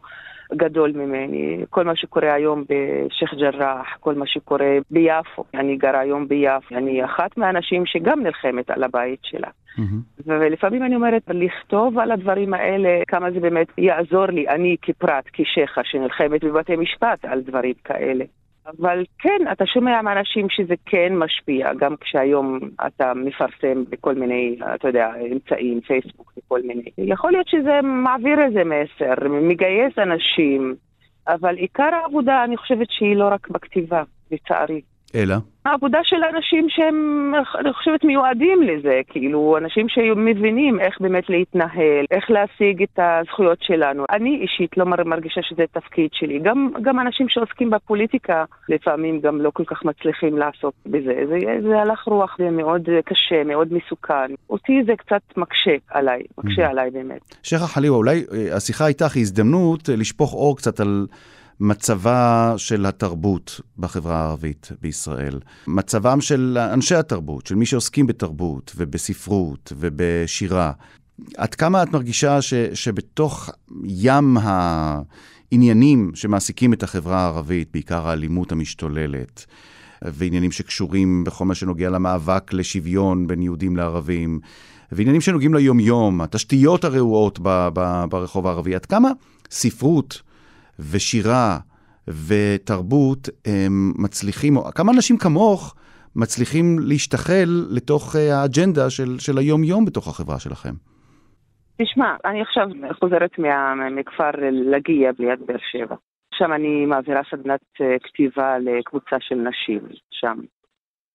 גדול 0.53 0.91
ממני. 0.95 1.65
כל 1.69 1.83
מה 1.83 1.95
שקורה 1.95 2.33
היום 2.33 2.63
בשייח' 2.69 3.33
ג'ראח, 3.33 3.97
כל 3.99 4.15
מה 4.15 4.27
שקורה 4.27 4.77
ביפו, 4.91 5.43
אני 5.53 5.75
גרה 5.77 5.99
היום 5.99 6.27
ביפו, 6.27 6.75
אני 6.75 7.05
אחת 7.05 7.37
מהאנשים 7.37 7.85
שגם 7.85 8.23
נלחמת 8.23 8.69
על 8.69 8.83
הבית 8.83 9.19
שלה. 9.23 9.47
Mm-hmm. 9.47 10.21
ולפעמים 10.25 10.83
אני 10.83 10.95
אומרת, 10.95 11.21
לכתוב 11.27 11.99
על 11.99 12.11
הדברים 12.11 12.53
האלה, 12.53 13.01
כמה 13.07 13.31
זה 13.31 13.39
באמת 13.39 13.67
יעזור 13.77 14.25
לי, 14.25 14.47
אני 14.47 14.75
כפרט, 14.81 15.23
כשייחה, 15.33 15.81
שנלחמת 15.83 16.43
בבתי 16.43 16.75
משפט 16.75 17.25
על 17.25 17.41
דברים 17.41 17.73
כאלה. 17.83 18.25
אבל 18.79 19.03
כן, 19.19 19.39
אתה 19.51 19.65
שומע 19.65 20.01
מאנשים 20.01 20.47
שזה 20.49 20.73
כן 20.86 21.13
משפיע, 21.15 21.73
גם 21.73 21.95
כשהיום 22.01 22.60
אתה 22.88 23.13
מפרסם 23.13 23.84
בכל 23.89 24.15
מיני, 24.15 24.60
אתה 24.75 24.88
יודע, 24.88 25.12
אמצעים, 25.32 25.82
פייסבוק 25.82 26.34
וכל 26.38 26.62
מיני. 26.62 26.84
יכול 26.97 27.32
להיות 27.32 27.47
שזה 27.47 27.82
מעביר 27.84 28.41
איזה 28.41 28.63
מסר, 28.63 29.29
מגייס 29.29 29.93
אנשים, 29.97 30.75
אבל 31.27 31.55
עיקר 31.55 31.89
העבודה, 32.01 32.43
אני 32.43 32.58
חושבת 32.58 32.88
שהיא 32.89 33.15
לא 33.15 33.27
רק 33.27 33.49
בכתיבה, 33.49 34.03
לצערי. 34.32 34.82
אלא? 35.15 35.35
העבודה 35.65 35.99
של 36.03 36.17
אנשים 36.35 36.67
שהם, 36.69 37.31
אני 37.59 37.73
חושבת, 37.73 38.03
מיועדים 38.03 38.63
לזה, 38.63 39.01
כאילו, 39.07 39.57
אנשים 39.57 39.89
שמבינים 39.89 40.79
איך 40.79 41.01
באמת 41.01 41.29
להתנהל, 41.29 42.05
איך 42.11 42.31
להשיג 42.31 42.83
את 42.83 42.99
הזכויות 42.99 43.57
שלנו. 43.61 44.05
אני 44.11 44.39
אישית 44.41 44.77
לא 44.77 44.85
מרגישה 44.85 45.41
שזה 45.43 45.63
תפקיד 45.71 46.09
שלי. 46.13 46.39
גם, 46.39 46.69
גם 46.81 46.99
אנשים 46.99 47.29
שעוסקים 47.29 47.69
בפוליטיקה, 47.69 48.45
לפעמים 48.69 49.19
גם 49.19 49.41
לא 49.41 49.51
כל 49.53 49.63
כך 49.65 49.85
מצליחים 49.85 50.37
לעסוק 50.37 50.73
בזה. 50.85 51.13
זה, 51.29 51.37
זה 51.69 51.81
הלך 51.81 52.03
רוח 52.03 52.37
מאוד 52.51 52.89
קשה, 53.05 53.43
מאוד 53.43 53.67
מסוכן. 53.73 54.31
אותי 54.49 54.83
זה 54.85 54.93
קצת 54.97 55.21
מקשה 55.37 55.75
עליי, 55.89 56.21
מקשה 56.37 56.67
mm. 56.67 56.69
עליי 56.69 56.91
באמת. 56.91 57.35
שייח' 57.43 57.61
חליווה, 57.61 57.97
אולי 57.97 58.23
אה, 58.33 58.55
השיחה 58.55 58.87
איתך 58.87 59.15
היא 59.15 59.21
הזדמנות 59.21 59.89
אה, 59.89 59.95
לשפוך 59.95 60.33
אור 60.33 60.57
קצת 60.57 60.79
על... 60.79 61.05
מצבה 61.59 62.53
של 62.57 62.85
התרבות 62.85 63.61
בחברה 63.77 64.17
הערבית 64.17 64.71
בישראל, 64.81 65.39
מצבם 65.67 66.21
של 66.21 66.57
אנשי 66.73 66.95
התרבות, 66.95 67.47
של 67.47 67.55
מי 67.55 67.65
שעוסקים 67.65 68.07
בתרבות 68.07 68.71
ובספרות 68.75 69.73
ובשירה. 69.77 70.71
עד 71.37 71.55
כמה 71.55 71.83
את 71.83 71.91
מרגישה 71.93 72.41
ש, 72.41 72.53
שבתוך 72.53 73.49
ים 73.83 74.37
העניינים 74.41 76.11
שמעסיקים 76.15 76.73
את 76.73 76.83
החברה 76.83 77.21
הערבית, 77.21 77.69
בעיקר 77.73 78.07
האלימות 78.07 78.51
המשתוללת, 78.51 79.45
ועניינים 80.01 80.51
שקשורים 80.51 81.23
בכל 81.23 81.45
מה 81.45 81.55
שנוגע 81.55 81.89
למאבק 81.89 82.53
לשוויון 82.53 83.27
בין 83.27 83.41
יהודים 83.41 83.77
לערבים, 83.77 84.39
ועניינים 84.91 85.21
שנוגעים 85.21 85.53
ליום-יום, 85.53 86.21
התשתיות 86.21 86.83
הרעועות 86.83 87.39
ברחוב 88.09 88.47
הערבי, 88.47 88.75
עד 88.75 88.85
כמה 88.85 89.11
ספרות 89.51 90.21
ושירה 90.91 91.57
ותרבות 92.07 93.29
הם 93.45 93.93
מצליחים, 93.97 94.53
כמה 94.75 94.91
אנשים 94.91 95.17
כמוך 95.17 95.75
מצליחים 96.15 96.79
להשתחל 96.79 97.49
לתוך 97.69 98.15
אה, 98.15 98.41
האג'נדה 98.41 98.89
של, 98.89 99.19
של 99.19 99.37
היום-יום 99.37 99.85
בתוך 99.85 100.07
החברה 100.07 100.39
שלכם? 100.39 100.73
תשמע, 101.81 102.15
אני 102.25 102.41
עכשיו 102.41 102.67
חוזרת 102.99 103.39
מה, 103.39 103.75
מכפר 103.91 104.31
לגיע 104.51 105.11
ליד 105.19 105.39
באר 105.45 105.57
שבע. 105.71 105.95
שם 106.33 106.53
אני 106.53 106.85
מעבירה 106.85 107.21
סדנת 107.31 107.59
אה, 107.81 107.95
כתיבה 108.03 108.57
לקבוצה 108.59 109.15
של 109.19 109.35
נשים 109.35 109.79
שם. 110.11 110.37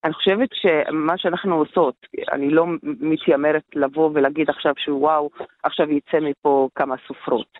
אני 0.04 0.12
חושבת 0.12 0.48
שמה 0.52 1.18
שאנחנו 1.18 1.54
עושות, 1.54 2.06
אני 2.32 2.50
לא 2.50 2.66
מתיימרת 2.82 3.64
לבוא 3.74 4.10
ולהגיד 4.14 4.50
עכשיו 4.50 4.72
שוואו, 4.76 5.30
עכשיו 5.62 5.90
יצא 5.90 6.20
מפה 6.20 6.68
כמה 6.74 6.94
סופרות. 7.06 7.58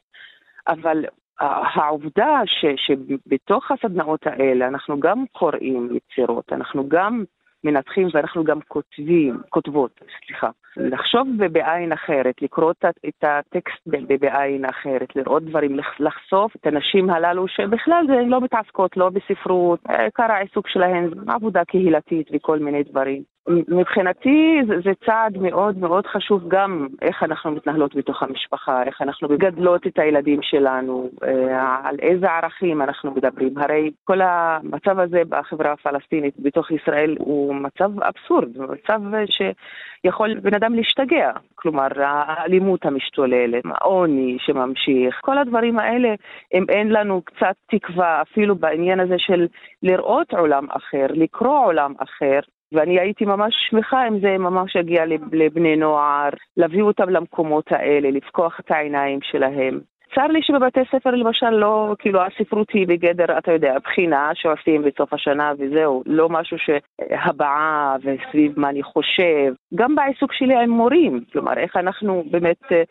אבל 0.69 1.05
העובדה 1.41 2.41
ש, 2.47 2.65
שבתוך 2.77 3.71
הסדנאות 3.71 4.27
האלה 4.27 4.69
אנחנו 4.69 5.01
גם 5.01 5.25
קוראים 5.33 5.89
יצירות, 5.97 6.53
אנחנו 6.53 6.89
גם 6.89 7.25
מנתחים 7.65 8.09
ואנחנו 8.13 8.45
גם 8.45 8.61
כותבים, 8.69 9.41
כותבות, 9.51 10.01
סליחה. 10.27 10.51
לחשוב 10.77 11.29
בעין 11.53 11.93
אחרת, 11.93 12.43
לקרוא 12.43 12.73
את 13.09 13.25
הטקסט 13.25 13.87
בעין 14.21 14.65
אחרת, 14.65 15.17
לראות 15.17 15.45
דברים, 15.45 15.77
לחשוף 15.99 16.57
את 16.57 16.67
הנשים 16.67 17.11
הללו 17.11 17.49
שבכלל 17.49 18.05
זה 18.07 18.21
לא 18.27 18.41
מתעסקות 18.41 18.97
לא 18.97 19.11
בספרות, 19.11 19.81
עיקר 19.89 20.33
העיסוק 20.33 20.69
שלהן 20.69 21.11
עבודה 21.29 21.65
קהילתית 21.65 22.29
וכל 22.33 22.59
מיני 22.59 22.83
דברים. 22.83 23.34
מבחינתי 23.49 24.61
זה, 24.69 24.75
זה 24.85 24.91
צעד 25.07 25.39
מאוד 25.39 25.79
מאוד 25.79 26.07
חשוב 26.07 26.49
גם 26.49 26.87
איך 27.03 27.23
אנחנו 27.23 27.51
מתנהלות 27.51 27.95
בתוך 27.95 28.23
המשפחה, 28.23 28.83
איך 28.83 29.03
אנחנו 29.03 29.29
מגדלות 29.29 29.87
את 29.87 29.99
הילדים 29.99 30.43
שלנו, 30.43 31.11
אה, 31.25 31.77
על 31.85 31.97
איזה 32.03 32.27
ערכים 32.31 32.83
אנחנו 32.83 33.11
מדברים. 33.11 33.59
הרי 33.59 33.91
כל 34.05 34.21
המצב 34.21 34.99
הזה 34.99 35.23
בחברה 35.29 35.73
הפלסטינית 35.73 36.35
בתוך 36.39 36.71
ישראל 36.71 37.17
הוא 37.19 37.55
מצב 37.55 37.91
אבסורד, 38.03 38.49
מצב 38.59 39.01
שיכול 39.27 40.41
בן 40.41 40.55
אדם 40.55 40.75
להשתגע. 40.75 41.31
כלומר, 41.55 41.89
האלימות 41.97 42.87
המשתוללת, 42.87 43.63
העוני 43.65 44.37
שממשיך, 44.41 45.21
כל 45.21 45.39
הדברים 45.39 45.79
האלה, 45.79 46.15
אם 46.55 46.65
אין 46.69 46.89
לנו 46.89 47.23
קצת 47.23 47.55
תקווה 47.67 48.23
אפילו 48.23 48.57
בעניין 48.57 49.01
הזה 49.01 49.15
של 49.19 49.47
לראות 49.83 50.35
עולם 50.35 50.67
אחר, 50.71 51.07
לקרוא 51.11 51.65
עולם 51.65 51.95
אחר, 51.99 52.41
ואני 52.75 53.01
הייתי 53.01 53.25
ממש 53.25 53.55
שמחה 53.71 54.09
אם 54.09 54.21
זה 54.21 54.39
ממש 54.39 54.77
יגיע 54.77 55.05
לבני 55.33 55.77
נוער, 55.77 56.29
להביא 56.57 56.83
אותם 56.83 57.11
למקומות 57.11 57.73
האלה, 57.73 58.11
לפקוח 58.11 58.61
את 58.61 58.71
העיניים 58.71 59.19
שלהם. 59.23 59.81
צר 60.15 60.27
לי 60.27 60.43
שבבתי 60.43 60.81
ספר 60.93 61.11
למשל 61.11 61.51
לא, 61.51 61.95
כאילו 61.99 62.21
הספרות 62.23 62.71
היא 62.71 62.87
בגדר, 62.87 63.39
אתה 63.39 63.53
יודע, 63.53 63.77
בחינה 63.85 64.31
שעושים 64.35 64.83
בסוף 64.83 65.13
השנה 65.13 65.53
וזהו, 65.59 66.03
לא 66.07 66.29
משהו 66.29 66.57
שהבעה 66.59 67.97
וסביב 68.03 68.61
מה 68.61 68.69
אני 68.69 68.83
חושב. 68.83 69.53
גם 69.75 69.95
בעיסוק 69.95 70.33
שלי 70.33 70.55
עם 70.55 70.71
מורים, 70.71 71.21
כלומר 71.33 71.59
איך 71.59 71.77
אנחנו 71.77 72.25
באמת 72.31 72.73
אה, 72.73 72.83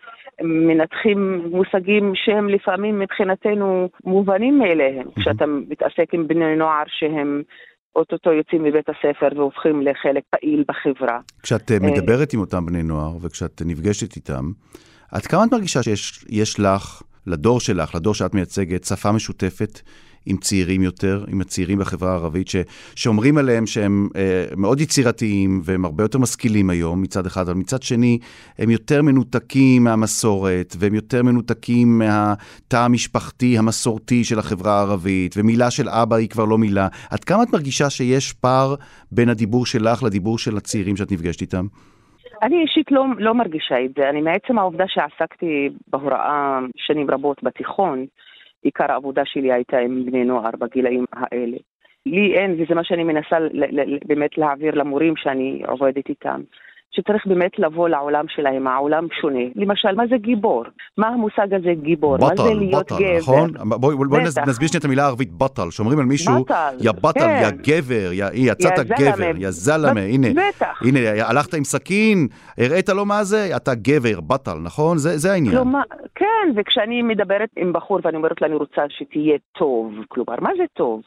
מנתחים 0.41 1.41
מושגים 1.51 2.11
שהם 2.15 2.49
לפעמים 2.49 2.99
מבחינתנו 2.99 3.89
מובנים 4.05 4.59
מאליהם, 4.59 5.07
כשאתה 5.19 5.45
מתעסק 5.45 6.13
עם 6.13 6.27
בני 6.27 6.55
נוער 6.55 6.83
שהם 6.87 7.41
אוטוטו 7.95 8.31
יוצאים 8.31 8.63
מבית 8.63 8.89
הספר 8.89 9.27
והופכים 9.35 9.81
לחלק 9.81 10.23
פעיל 10.29 10.63
בחברה. 10.67 11.19
כשאת 11.43 11.71
אה, 11.71 11.79
מדברת 11.79 12.33
עם 12.33 12.39
אותם 12.39 12.65
בני 12.65 12.83
נוער 12.83 13.17
וכשאת 13.21 13.61
נפגשת 13.65 14.15
איתם, 14.15 14.51
עד 15.11 15.21
כמה 15.21 15.43
את 15.43 15.51
מרגישה 15.51 15.83
שיש 15.83 16.59
לך, 16.59 17.01
לדור 17.27 17.59
שלך, 17.59 17.95
לדור 17.95 18.13
שאת 18.13 18.33
מייצגת, 18.33 18.83
שפה 18.83 19.11
משותפת 19.11 19.81
עם 20.25 20.37
צעירים 20.37 20.81
יותר, 20.81 21.23
עם 21.27 21.41
הצעירים 21.41 21.79
בחברה 21.79 22.11
הערבית, 22.11 22.47
ש, 22.47 22.55
שאומרים 22.95 23.37
עליהם 23.37 23.65
שהם 23.65 24.09
אה, 24.15 24.45
מאוד 24.57 24.81
יצירתיים 24.81 25.61
והם 25.63 25.85
הרבה 25.85 26.03
יותר 26.03 26.19
משכילים 26.19 26.69
היום 26.69 27.01
מצד 27.01 27.25
אחד, 27.25 27.49
אבל 27.49 27.59
מצד 27.59 27.83
שני 27.83 28.19
הם 28.59 28.69
יותר 28.69 29.01
מנותקים 29.01 29.83
מהמסורת 29.83 30.75
והם 30.79 30.93
יותר 30.93 31.23
מנותקים 31.23 31.99
מהתא 31.99 32.77
המשפחתי 32.77 33.57
המסורתי 33.57 34.23
של 34.23 34.39
החברה 34.39 34.79
הערבית, 34.79 35.35
ומילה 35.37 35.71
של 35.71 35.89
אבא 35.89 36.15
היא 36.15 36.29
כבר 36.29 36.45
לא 36.45 36.57
מילה. 36.57 36.87
עד 37.11 37.23
כמה 37.23 37.43
את 37.43 37.53
מרגישה 37.53 37.89
שיש 37.89 38.33
פער 38.33 38.75
בין 39.11 39.29
הדיבור 39.29 39.65
שלך 39.65 40.03
לדיבור 40.03 40.37
של 40.37 40.57
הצעירים 40.57 40.97
שאת 40.97 41.11
נפגשת 41.11 41.41
איתם? 41.41 41.65
אני 42.43 42.61
אישית 42.61 42.91
לא, 42.91 43.05
לא 43.17 43.33
מרגישה 43.33 43.75
את 43.85 43.91
זה. 43.97 44.09
אני 44.09 44.21
מעצם 44.21 44.59
העובדה 44.59 44.83
שעסקתי 44.87 45.69
בהוראה 45.87 46.59
שנים 46.75 47.11
רבות 47.11 47.43
בתיכון, 47.43 48.05
עיקר 48.63 48.91
העבודה 48.91 49.21
שלי 49.25 49.51
הייתה 49.53 49.77
עם 49.77 50.05
בני 50.05 50.23
נוער 50.23 50.51
בגילאים 50.59 51.05
האלה. 51.13 51.57
לי 52.05 52.35
אין, 52.35 52.55
וזה 52.59 52.75
מה 52.75 52.83
שאני 52.83 53.03
מנסה 53.03 53.37
באמת 54.05 54.37
להעביר 54.37 54.75
למורים 54.75 55.13
שאני 55.17 55.63
עובדת 55.67 56.09
איתם. 56.09 56.41
שצריך 56.95 57.27
באמת 57.27 57.59
לבוא 57.59 57.89
לעולם 57.89 58.25
שלהם, 58.27 58.67
העולם 58.67 59.07
שונה. 59.21 59.39
למשל, 59.55 59.95
מה 59.95 60.03
זה 60.09 60.17
גיבור? 60.17 60.63
מה 60.97 61.07
המושג 61.07 61.53
הזה 61.53 61.73
גיבור? 61.83 62.17
בטל, 62.17 62.25
מה 62.25 62.35
זה 62.35 62.53
להיות 62.53 62.85
בטל, 62.85 62.95
גבר? 62.99 63.17
נכון? 63.17 63.51
בואי 63.69 63.95
בוא 63.95 64.17
נסביר 64.19 64.67
שנייה 64.67 64.79
את 64.79 64.85
המילה 64.85 65.03
הערבית 65.03 65.31
בטל. 65.31 65.71
שאומרים 65.71 65.99
על 65.99 66.05
מישהו, 66.05 66.43
בטל, 66.43 66.75
יא 66.79 66.91
בטל, 66.91 67.19
כן. 67.19 67.41
יא 67.43 67.49
גבר, 67.49 68.13
יא, 68.13 68.25
יצאת 68.33 68.77
יא 68.77 68.95
גבר, 68.99 69.31
יא 69.37 69.49
זלמה, 69.49 70.01
הנה, 70.01 70.27
בטח. 70.29 70.81
הנה, 70.81 70.99
הלכת 71.29 71.53
עם 71.53 71.63
סכין, 71.63 72.27
הראית 72.57 72.89
לו 72.89 73.05
מה 73.05 73.23
זה, 73.23 73.55
אתה 73.55 73.71
גבר, 73.75 74.21
בטל, 74.21 74.57
נכון? 74.63 74.97
זה, 74.97 75.17
זה 75.17 75.31
העניין. 75.31 75.55
כלומר, 75.55 75.81
כן, 76.15 76.51
וכשאני 76.55 77.01
מדברת 77.01 77.49
עם 77.57 77.73
בחור 77.73 77.99
ואני 78.03 78.17
אומרת 78.17 78.41
לו, 78.41 78.47
אני 78.47 78.55
רוצה 78.55 78.81
שתהיה 78.89 79.37
טוב, 79.57 79.93
כלומר, 80.07 80.35
מה 80.41 80.49
זה 80.57 80.63
טוב? 80.73 81.01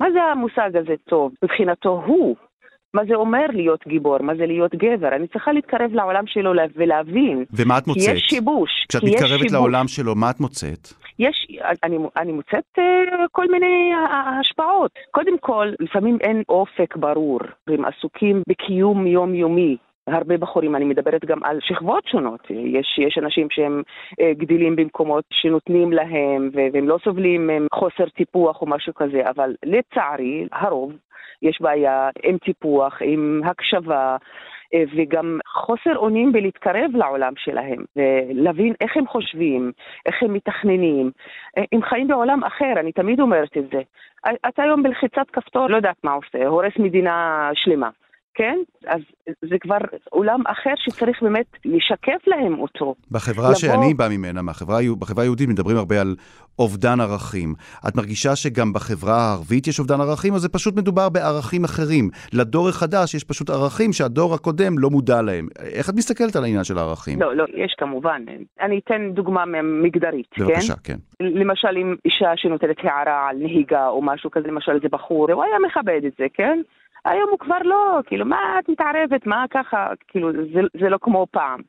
מה 0.00 0.06
זה 0.12 0.22
המושג 0.22 0.76
הזה 0.76 0.94
טוב? 1.08 1.32
מבחינתו 1.42 2.02
הוא. 2.06 2.36
מה 2.96 3.02
זה 3.08 3.14
אומר 3.14 3.46
להיות 3.52 3.86
גיבור, 3.86 4.18
מה 4.22 4.34
זה 4.34 4.46
להיות 4.46 4.74
גבר. 4.74 5.08
אני 5.16 5.26
צריכה 5.28 5.52
להתקרב 5.52 5.90
לעולם 5.92 6.26
שלו 6.26 6.52
ולהבין. 6.76 7.44
ומה 7.52 7.78
את 7.78 7.86
מוצאת? 7.86 8.04
כי 8.04 8.12
יש 8.12 8.26
שיבוש. 8.28 8.70
כשאת 8.88 9.02
מתקרבת 9.04 9.38
שיבוש. 9.38 9.52
לעולם 9.52 9.88
שלו, 9.88 10.14
מה 10.14 10.30
את 10.30 10.40
מוצאת? 10.40 10.88
יש, 11.18 11.46
אני, 11.84 11.98
אני 12.16 12.32
מוצאת 12.32 12.64
uh, 12.78 12.82
כל 13.32 13.46
מיני 13.50 13.92
uh, 13.94 14.40
השפעות. 14.40 14.90
קודם 15.10 15.38
כל, 15.38 15.72
לפעמים 15.80 16.18
אין 16.20 16.42
אופק 16.48 16.96
ברור, 16.96 17.40
והם 17.66 17.84
עסוקים 17.84 18.42
בקיום 18.48 19.06
יומיומי. 19.06 19.76
הרבה 20.08 20.36
בחורים, 20.36 20.76
אני 20.76 20.84
מדברת 20.84 21.24
גם 21.24 21.44
על 21.44 21.58
שכבות 21.62 22.06
שונות. 22.06 22.40
יש, 22.50 22.98
יש 22.98 23.18
אנשים 23.18 23.46
שהם 23.50 23.82
אה, 24.20 24.32
גדילים 24.34 24.76
במקומות 24.76 25.24
שנותנים 25.30 25.92
להם 25.92 26.50
והם 26.52 26.88
לא 26.88 26.98
סובלים 27.04 27.50
חוסר 27.74 28.08
טיפוח 28.08 28.62
או 28.62 28.66
משהו 28.66 28.94
כזה, 28.94 29.20
אבל 29.30 29.54
לצערי, 29.64 30.46
הרוב, 30.52 30.92
יש 31.42 31.58
בעיה 31.60 32.08
עם 32.22 32.38
טיפוח, 32.38 32.98
עם 33.00 33.40
הקשבה. 33.44 34.16
אה, 34.74 34.84
וגם 34.96 35.38
חוסר 35.46 35.96
אונים 35.96 36.32
בלהתקרב 36.32 36.90
לעולם 36.94 37.32
שלהם, 37.36 37.84
ולהבין 37.96 38.74
איך 38.80 38.96
הם 38.96 39.06
חושבים, 39.06 39.72
איך 40.06 40.22
הם 40.22 40.32
מתכננים. 40.32 41.10
אה, 41.58 41.62
הם 41.72 41.82
חיים 41.82 42.08
בעולם 42.08 42.44
אחר, 42.44 42.72
אני 42.80 42.92
תמיד 42.92 43.20
אומרת 43.20 43.56
את 43.56 43.64
זה. 43.72 43.80
אתה 44.48 44.62
היום 44.62 44.82
בלחיצת 44.82 45.30
כפתור, 45.32 45.66
לא 45.66 45.76
יודעת 45.76 46.04
מה 46.04 46.12
עושה, 46.12 46.46
הורס 46.46 46.72
מדינה 46.78 47.50
שלמה. 47.54 47.88
כן? 48.36 48.58
אז 48.86 49.00
זה 49.42 49.56
כבר 49.60 49.76
עולם 50.10 50.40
אחר 50.46 50.72
שצריך 50.76 51.22
באמת 51.22 51.46
לשקף 51.64 52.26
להם 52.26 52.58
אותו. 52.58 52.94
בחברה 53.10 53.44
לבוא... 53.44 53.54
שאני 53.54 53.94
בא 53.94 54.08
ממנה, 54.10 54.42
מהחברה, 54.42 54.78
בחברה 54.98 55.24
היהודית 55.24 55.48
מדברים 55.48 55.76
הרבה 55.76 56.00
על 56.00 56.16
אובדן 56.58 57.00
ערכים. 57.00 57.54
את 57.88 57.96
מרגישה 57.96 58.36
שגם 58.36 58.72
בחברה 58.72 59.14
הערבית 59.14 59.66
יש 59.66 59.78
אובדן 59.78 60.00
ערכים, 60.00 60.32
או 60.32 60.38
זה 60.38 60.48
פשוט 60.48 60.76
מדובר 60.76 61.08
בערכים 61.08 61.64
אחרים? 61.64 62.10
לדור 62.32 62.68
החדש 62.68 63.14
יש 63.14 63.24
פשוט 63.24 63.50
ערכים 63.50 63.92
שהדור 63.92 64.34
הקודם 64.34 64.78
לא 64.78 64.90
מודע 64.90 65.22
להם. 65.22 65.48
איך 65.72 65.90
את 65.90 65.94
מסתכלת 65.94 66.36
על 66.36 66.44
העניין 66.44 66.64
של 66.64 66.78
הערכים? 66.78 67.20
לא, 67.22 67.36
לא, 67.36 67.44
יש 67.54 67.74
כמובן. 67.78 68.22
אני 68.60 68.80
אתן 68.84 69.10
דוגמה 69.14 69.44
מגדרית, 69.62 70.26
בבקשה, 70.38 70.46
כן? 70.46 70.54
בבקשה, 70.54 70.74
כן. 70.84 70.96
למשל, 71.20 71.76
אם 71.76 71.94
אישה 72.04 72.32
שנותנת 72.36 72.76
הערה 72.82 73.28
על 73.28 73.36
נהיגה 73.36 73.88
או 73.88 74.02
משהו 74.02 74.30
כזה, 74.30 74.48
למשל 74.48 74.72
איזה 74.72 74.88
בחור, 74.90 75.32
הוא 75.32 75.44
היה 75.44 75.56
מכבד 75.66 76.00
את 76.06 76.12
זה, 76.18 76.26
כן? 76.34 76.58
היום 77.06 77.30
הוא 77.30 77.38
כבר 77.38 77.58
לא, 77.64 78.00
כאילו, 78.06 78.24
מה 78.24 78.58
את 78.58 78.68
מתערבת, 78.68 79.26
מה 79.26 79.44
ככה, 79.50 79.88
כאילו, 80.08 80.32
זה, 80.32 80.60
זה 80.80 80.88
לא 80.88 80.98
כמו 81.00 81.26
פעם. 81.30 81.60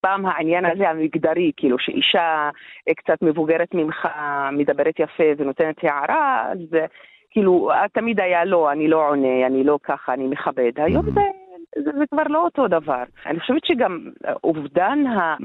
פעם 0.00 0.26
העניין 0.26 0.64
הזה 0.64 0.90
המגדרי, 0.90 1.52
כאילו 1.56 1.78
שאישה 1.78 2.50
קצת 2.96 3.22
מבוגרת 3.22 3.74
ממך 3.74 4.08
מדברת 4.52 5.00
יפה 5.00 5.24
ונותנת 5.36 5.84
הערה, 5.84 6.46
אז 6.52 6.58
כאילו 7.30 7.70
תמיד 7.92 8.20
היה 8.20 8.44
לא, 8.44 8.72
אני 8.72 8.88
לא 8.88 9.08
עונה, 9.08 9.46
אני 9.46 9.64
לא 9.64 9.78
ככה, 9.82 10.14
אני 10.14 10.26
מכבד. 10.26 10.72
היום 10.76 11.10
זה 11.10 11.20
זה, 11.84 11.90
זה 11.98 12.04
כבר 12.10 12.22
לא 12.28 12.44
אותו 12.44 12.68
דבר. 12.68 13.02
אני 13.26 13.40
חושבת 13.40 13.64
שגם 13.64 13.98
אובדן 14.44 14.98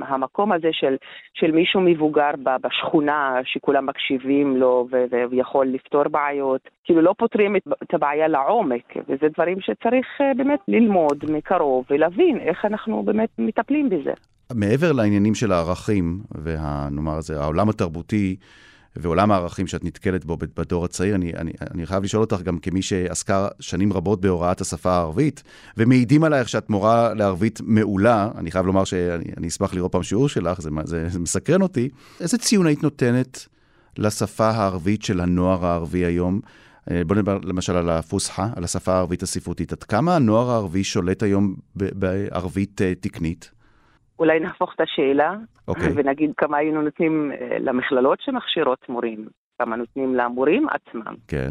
המקום 0.08 0.52
הזה 0.52 0.70
של, 0.72 0.96
של 1.34 1.52
מישהו 1.52 1.82
מבוגר 1.82 2.32
בשכונה, 2.62 3.39
שכולם 3.46 3.86
מקשיבים 3.86 4.58
לו 4.58 4.88
ויכול 5.32 5.67
לפתור 5.67 6.04
בעיות, 6.08 6.62
כאילו 6.84 7.02
לא 7.02 7.13
פותרים 7.17 7.56
את, 7.56 7.62
את 7.84 7.94
הבעיה 7.94 8.28
לעומק, 8.28 8.94
וזה 9.10 9.28
דברים 9.34 9.58
שצריך 9.62 10.08
אה, 10.22 10.34
באמת 10.38 10.60
ללמוד 10.67 11.26
מקרוב 11.30 11.86
ולהבין 11.89 12.39
איך 12.39 12.65
אנחנו 12.65 13.04
באמת 13.04 13.30
מטפלים 13.38 13.89
בזה. 13.89 14.13
מעבר 14.54 14.91
לעניינים 14.91 15.36
של 15.36 15.52
הערכים, 15.52 16.20
ונאמר 16.44 17.22
זה, 17.22 17.41
העולם 17.41 17.70
התרבותי, 17.70 18.36
ועולם 18.95 19.32
הערכים 19.32 19.67
שאת 19.67 19.84
נתקלת 19.84 20.25
בו 20.25 20.38
בדור 20.58 20.86
הצעיר, 20.86 21.15
אני, 21.15 21.32
אני, 21.38 21.51
אני 21.73 21.86
חייב 21.86 22.04
לשאול 22.04 22.21
אותך 22.21 22.41
גם 22.41 22.58
כמי 22.58 22.82
שעסקה 22.82 23.47
שנים 23.60 23.93
רבות 23.93 24.21
בהוראת 24.21 24.62
השפה 24.62 24.91
הערבית, 24.91 25.43
ומעידים 25.77 26.23
עלייך 26.23 26.49
שאת 26.49 26.69
מורה 26.69 27.13
לערבית 27.13 27.60
מעולה, 27.63 28.30
אני 28.38 28.51
חייב 28.51 28.65
לומר 28.65 28.84
שאני 28.84 29.47
אשמח 29.47 29.73
לראות 29.73 29.91
פעם 29.91 30.04
שיעור 30.04 30.30
שלך, 30.30 30.62
זה, 30.62 30.69
זה, 30.84 31.10
זה 31.10 31.19
מסקרן 31.19 31.62
אותי. 31.62 31.89
איזה 32.19 32.38
ציון 32.38 32.65
היית 32.65 32.84
נותנת 32.84 33.47
לשפה 33.97 34.49
הערבית 34.49 35.04
של 35.04 35.19
הנוער 35.19 35.65
הערבי 35.65 36.06
היום? 36.06 36.39
אה, 36.91 37.01
בוא 37.08 37.15
נדבר 37.15 37.38
למשל 37.43 37.75
על 37.75 37.89
הפוסחה, 37.89 38.49
על 38.56 38.63
השפה 38.63 38.93
הערבית 38.93 39.23
הספרותית. 39.23 39.71
עד 39.71 39.84
כמה 39.84 40.15
הנוער 40.15 40.49
הערבי 40.49 40.84
שולט 40.84 41.23
היום 41.23 41.56
בערבית 41.75 42.82
אה, 42.82 42.93
תקנית? 42.99 43.51
אולי 44.21 44.39
נהפוך 44.39 44.73
את 44.75 44.81
השאלה, 44.81 45.34
okay. 45.34 45.67
אוקיי. 45.67 45.88
ונגיד 45.95 46.31
כמה 46.38 46.57
היינו 46.57 46.81
נותנים 46.81 47.31
אה, 47.31 47.57
למכללות 47.60 48.21
שמכשירות 48.21 48.89
מורים, 48.89 49.27
כמה 49.60 49.75
נותנים 49.75 50.15
למורים 50.15 50.67
עצמם. 50.69 51.15
כן. 51.27 51.49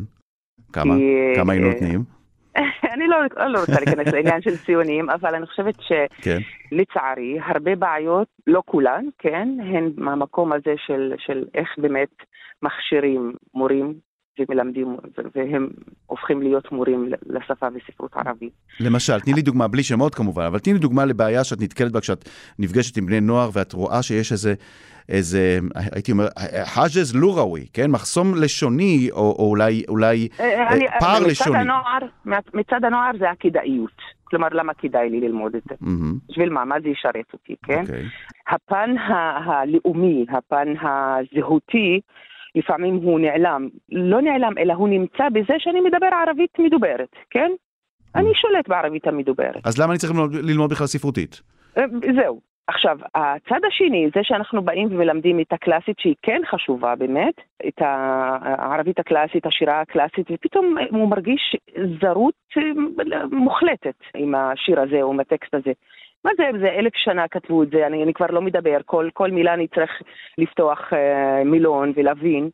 כמה? 0.72 0.94
כי... 0.94 1.32
כמה 1.36 1.52
היינו 1.52 1.68
נותנים? 1.68 2.04
אני 2.94 3.06
לא, 3.08 3.16
לא 3.46 3.60
רוצה 3.60 3.80
להיכנס 3.84 4.14
לעניין 4.14 4.42
של 4.42 4.56
ציונים, 4.56 5.10
אבל 5.10 5.34
אני 5.34 5.46
חושבת 5.46 5.74
שלצערי, 5.80 7.38
כן. 7.38 7.52
הרבה 7.52 7.76
בעיות, 7.76 8.28
לא 8.46 8.62
כולן, 8.66 9.04
כן, 9.18 9.48
הן 9.60 9.90
מהמקום 9.96 10.52
הזה 10.52 10.74
של, 10.86 11.14
של 11.18 11.44
איך 11.54 11.68
באמת 11.78 12.14
מכשירים 12.62 13.32
מורים 13.54 13.94
ומלמדים, 14.38 14.96
והם 15.34 15.68
הופכים 16.06 16.42
להיות 16.42 16.72
מורים 16.72 17.08
לשפה 17.26 17.66
וספרות 17.74 18.16
ערבית. 18.16 18.52
למשל, 18.80 19.20
תני 19.20 19.32
לי 19.32 19.42
דוגמה, 19.42 19.68
בלי 19.68 19.82
שמות 19.82 20.14
כמובן, 20.14 20.42
אבל 20.42 20.58
תני 20.58 20.72
לי 20.72 20.78
דוגמה 20.78 21.04
לבעיה 21.04 21.44
שאת 21.44 21.60
נתקלת 21.60 21.92
בה 21.92 22.00
כשאת 22.00 22.28
נפגשת 22.58 22.96
עם 22.96 23.06
בני 23.06 23.20
נוער 23.20 23.50
ואת 23.52 23.72
רואה 23.72 24.02
שיש 24.02 24.32
איזה... 24.32 24.54
איזה, 25.08 25.58
הייתי 25.94 26.12
אומר, 26.12 26.24
חאג'ז 26.64 27.16
לוראווי, 27.16 27.66
כן? 27.72 27.90
מחסום 27.90 28.34
לשוני, 28.34 29.08
או, 29.12 29.36
או 29.38 29.48
אולי, 29.50 29.82
אולי 29.88 30.28
אה, 30.40 30.72
אני, 30.72 30.84
פער 31.00 31.20
מצד 31.20 31.30
לשוני. 31.30 31.58
הנוער, 31.58 31.98
מצד 32.54 32.84
הנוער 32.84 33.10
זה 33.18 33.30
הכדאיות. 33.30 33.96
כלומר, 34.24 34.48
למה 34.52 34.74
כדאי 34.74 35.10
לי 35.10 35.20
ללמוד 35.20 35.54
את 35.54 35.62
זה? 35.68 35.74
Mm-hmm. 35.74 36.28
בשביל 36.28 36.50
מה? 36.50 36.64
מה 36.64 36.80
זה 36.82 36.88
ישרת 36.88 37.32
אותי, 37.32 37.54
כן? 37.62 37.74
Okay. 37.74 37.80
אוקיי. 37.80 38.04
הפן 38.48 38.94
הלאומי, 38.98 40.26
הפן 40.30 40.68
הזהותי, 40.82 42.00
לפעמים 42.54 42.94
הוא 42.94 43.20
נעלם. 43.20 43.68
לא 43.92 44.22
נעלם, 44.22 44.58
אלא 44.58 44.72
הוא 44.72 44.88
נמצא 44.88 45.28
בזה 45.28 45.54
שאני 45.58 45.80
מדבר 45.80 46.08
ערבית 46.12 46.58
מדוברת, 46.58 47.16
כן? 47.30 47.50
אני 48.14 48.34
שולט 48.34 48.68
בערבית 48.68 49.06
המדוברת. 49.06 49.66
אז 49.66 49.78
למה 49.78 49.92
אני 49.92 49.98
צריך 49.98 50.12
ללמוד, 50.42 50.70
בכלל 50.70 50.86
ספרותית? 50.86 51.42
אה, 51.78 51.84
זהו. 52.16 52.40
עכשיו, 52.66 52.98
הצד 53.14 53.60
השני, 53.68 54.10
זה 54.14 54.20
שאנחנו 54.22 54.62
באים 54.62 54.88
ומלמדים 54.90 55.40
את 55.40 55.52
הקלאסית 55.52 55.98
שהיא 55.98 56.14
כן 56.22 56.40
חשובה 56.50 56.94
באמת, 56.94 57.34
את 57.68 57.74
הערבית 57.78 58.98
הקלאסית, 58.98 59.46
השירה 59.46 59.80
הקלאסית, 59.80 60.26
ופתאום 60.30 60.76
הוא 60.90 61.08
מרגיש 61.08 61.56
זרות 62.00 62.34
אה, 62.56 63.26
מוחלטת 63.32 63.94
עם 64.14 64.34
השיר 64.34 64.80
הזה 64.80 65.02
או 65.02 65.12
עם 65.12 65.20
הטקסט 65.20 65.54
הזה. 65.54 65.72
מה 66.24 66.30
זה, 66.36 66.44
זה 66.60 66.68
אלף 66.68 66.92
שנה 66.96 67.28
כתבו 67.28 67.62
את 67.62 67.70
זה, 67.70 67.86
אני, 67.86 68.02
אני 68.02 68.14
כבר 68.14 68.26
לא 68.30 68.42
מדבר, 68.42 68.78
כל, 68.84 69.08
כל 69.12 69.30
מילה 69.30 69.54
אני 69.54 69.68
צריך 69.68 69.90
לפתוח 70.38 70.92
אה, 70.92 71.44
מילון 71.44 71.92
ולהבין. 71.96 72.50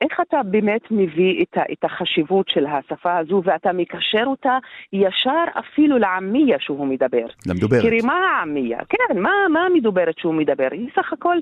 איך 0.00 0.20
אתה 0.28 0.42
באמת 0.42 0.90
מביא 0.90 1.42
את, 1.42 1.58
ה, 1.58 1.62
את 1.72 1.84
החשיבות 1.84 2.48
של 2.48 2.66
השפה 2.66 3.18
הזו 3.18 3.42
ואת 3.44 3.66
מקשר 3.66 4.24
אותה 4.26 4.58
ישר 4.92 5.44
אפילו 5.58 5.98
לעמיה 5.98 6.56
שהוא 6.60 6.86
מדבר. 6.86 7.26
למדוברת. 7.46 7.82
תראי, 7.82 8.00
מה 8.04 8.14
העמיה? 8.14 8.78
כן, 8.88 9.18
מה, 9.18 9.30
מה 9.50 9.60
המדוברת 9.66 10.18
שהוא 10.18 10.34
מדבר? 10.34 10.68
היא 10.72 10.88
סך 10.96 11.12
הכל 11.12 11.36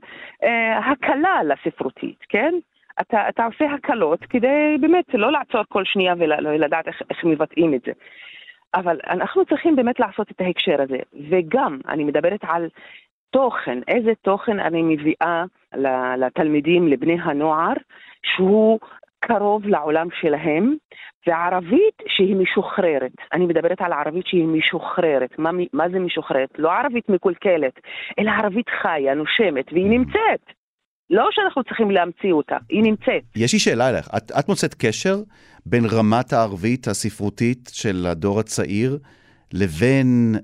אה, 0.44 0.78
הקלה 0.78 1.40
לספרותית, 1.44 2.18
כן? 2.28 2.54
אתה, 3.00 3.28
אתה 3.28 3.44
עושה 3.44 3.64
הקלות 3.74 4.20
כדי 4.30 4.76
באמת 4.80 5.14
לא 5.14 5.32
לעצור 5.32 5.62
כל 5.68 5.84
שנייה 5.84 6.14
ולדעת 6.18 6.88
איך, 6.88 7.02
איך 7.10 7.24
מבטאים 7.24 7.74
את 7.74 7.80
זה. 7.86 7.92
אבל 8.74 9.00
אנחנו 9.11 9.44
צריכים 9.44 9.76
באמת 9.76 10.00
לעשות 10.00 10.31
את 10.31 10.40
ההקשר 10.40 10.83
הזה. 10.83 10.98
וגם, 11.31 11.78
אני 11.88 12.04
מדברת 12.04 12.40
על 12.42 12.68
תוכן, 13.31 13.78
איזה 13.88 14.12
תוכן 14.22 14.61
אני 14.61 14.83
מביאה 14.83 15.44
לתלמידים, 16.16 16.88
לבני 16.88 17.16
הנוער, 17.22 17.72
שהוא 18.22 18.78
קרוב 19.20 19.66
לעולם 19.66 20.09
שלהם, 20.20 20.74
וערבית 21.26 22.02
שהיא 22.07 22.37
משוחררת. 22.37 23.12
אני 23.33 23.46
מדברת 23.46 23.81
על 23.81 23.92
ערבית 23.92 24.26
שהיא 24.26 24.46
משוחררת. 24.46 25.38
מה, 25.38 25.50
מה 25.72 25.88
זה 25.88 25.98
משוחררת? 25.98 26.59
לא 26.59 26.72
ערבית 26.72 27.09
מקולקלת, 27.09 27.81
אלא 28.18 28.31
ערבית 28.31 28.68
חיה, 28.68 29.14
נושמת, 29.14 29.72
והיא 29.72 29.90
נמצאת. 29.90 30.57
לא 31.10 31.28
שאנחנו 31.32 31.64
צריכים 31.64 31.90
להמציא 31.90 32.32
אותה, 32.32 32.56
היא 32.68 32.82
נמצאת. 32.82 33.22
יש 33.36 33.52
לי 33.52 33.58
שאלה 33.58 33.88
אליך, 33.88 34.08
את, 34.16 34.32
את 34.38 34.48
מוצאת 34.48 34.74
קשר 34.74 35.22
בין 35.66 35.84
רמת 35.84 36.32
הערבית 36.32 36.88
הספרותית 36.88 37.70
של 37.72 38.06
הדור 38.08 38.40
הצעיר 38.40 38.98
לבין 39.52 40.36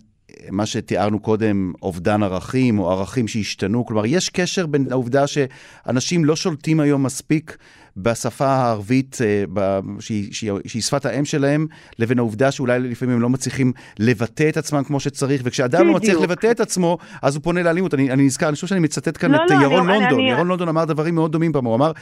מה 0.50 0.66
שתיארנו 0.66 1.20
קודם, 1.20 1.72
אובדן 1.82 2.22
ערכים 2.22 2.78
או 2.78 2.90
ערכים 2.90 3.28
שהשתנו? 3.28 3.86
כלומר, 3.86 4.06
יש 4.06 4.28
קשר 4.28 4.66
בין 4.66 4.86
העובדה 4.90 5.24
שאנשים 5.26 6.24
לא 6.24 6.36
שולטים 6.36 6.80
היום 6.80 7.02
מספיק 7.02 7.56
בשפה 7.96 8.46
הערבית, 8.46 9.18
אה, 9.24 9.80
שהיא, 10.00 10.32
שהיא, 10.32 10.52
שהיא 10.66 10.82
שפת 10.82 11.06
האם 11.06 11.24
שלהם, 11.24 11.66
לבין 11.98 12.18
העובדה 12.18 12.50
שאולי 12.50 12.78
לפעמים 12.80 13.14
הם 13.16 13.22
לא 13.22 13.28
מצליחים 13.28 13.72
לבטא 13.98 14.48
את 14.48 14.56
עצמם 14.56 14.84
כמו 14.84 15.00
שצריך, 15.00 15.42
וכשאדם 15.44 15.86
לא 15.86 15.94
מצליח 15.94 16.20
לבטא 16.20 16.50
את 16.50 16.60
עצמו, 16.60 16.98
אז 17.22 17.36
הוא 17.36 17.42
פונה 17.42 17.62
לאלימות. 17.62 17.94
אני, 17.94 18.10
אני 18.10 18.22
נזכר, 18.22 18.48
אני 18.48 18.54
חושב 18.54 18.66
שאני 18.66 18.80
מצטט 18.80 19.18
כאן 19.20 19.30
לא, 19.30 19.36
את 19.36 19.50
לא, 19.50 19.62
ירון 19.62 19.90
אני, 19.90 19.98
לונדון. 20.00 20.20
אני... 20.20 20.30
ירון 20.30 20.48
לונדון 20.48 20.68
אמר 20.68 20.84
דברים 20.84 21.14
מאוד 21.14 21.32
דומים 21.32 21.52
פעם, 21.52 21.64
הוא 21.64 21.74
אמר, 21.74 21.92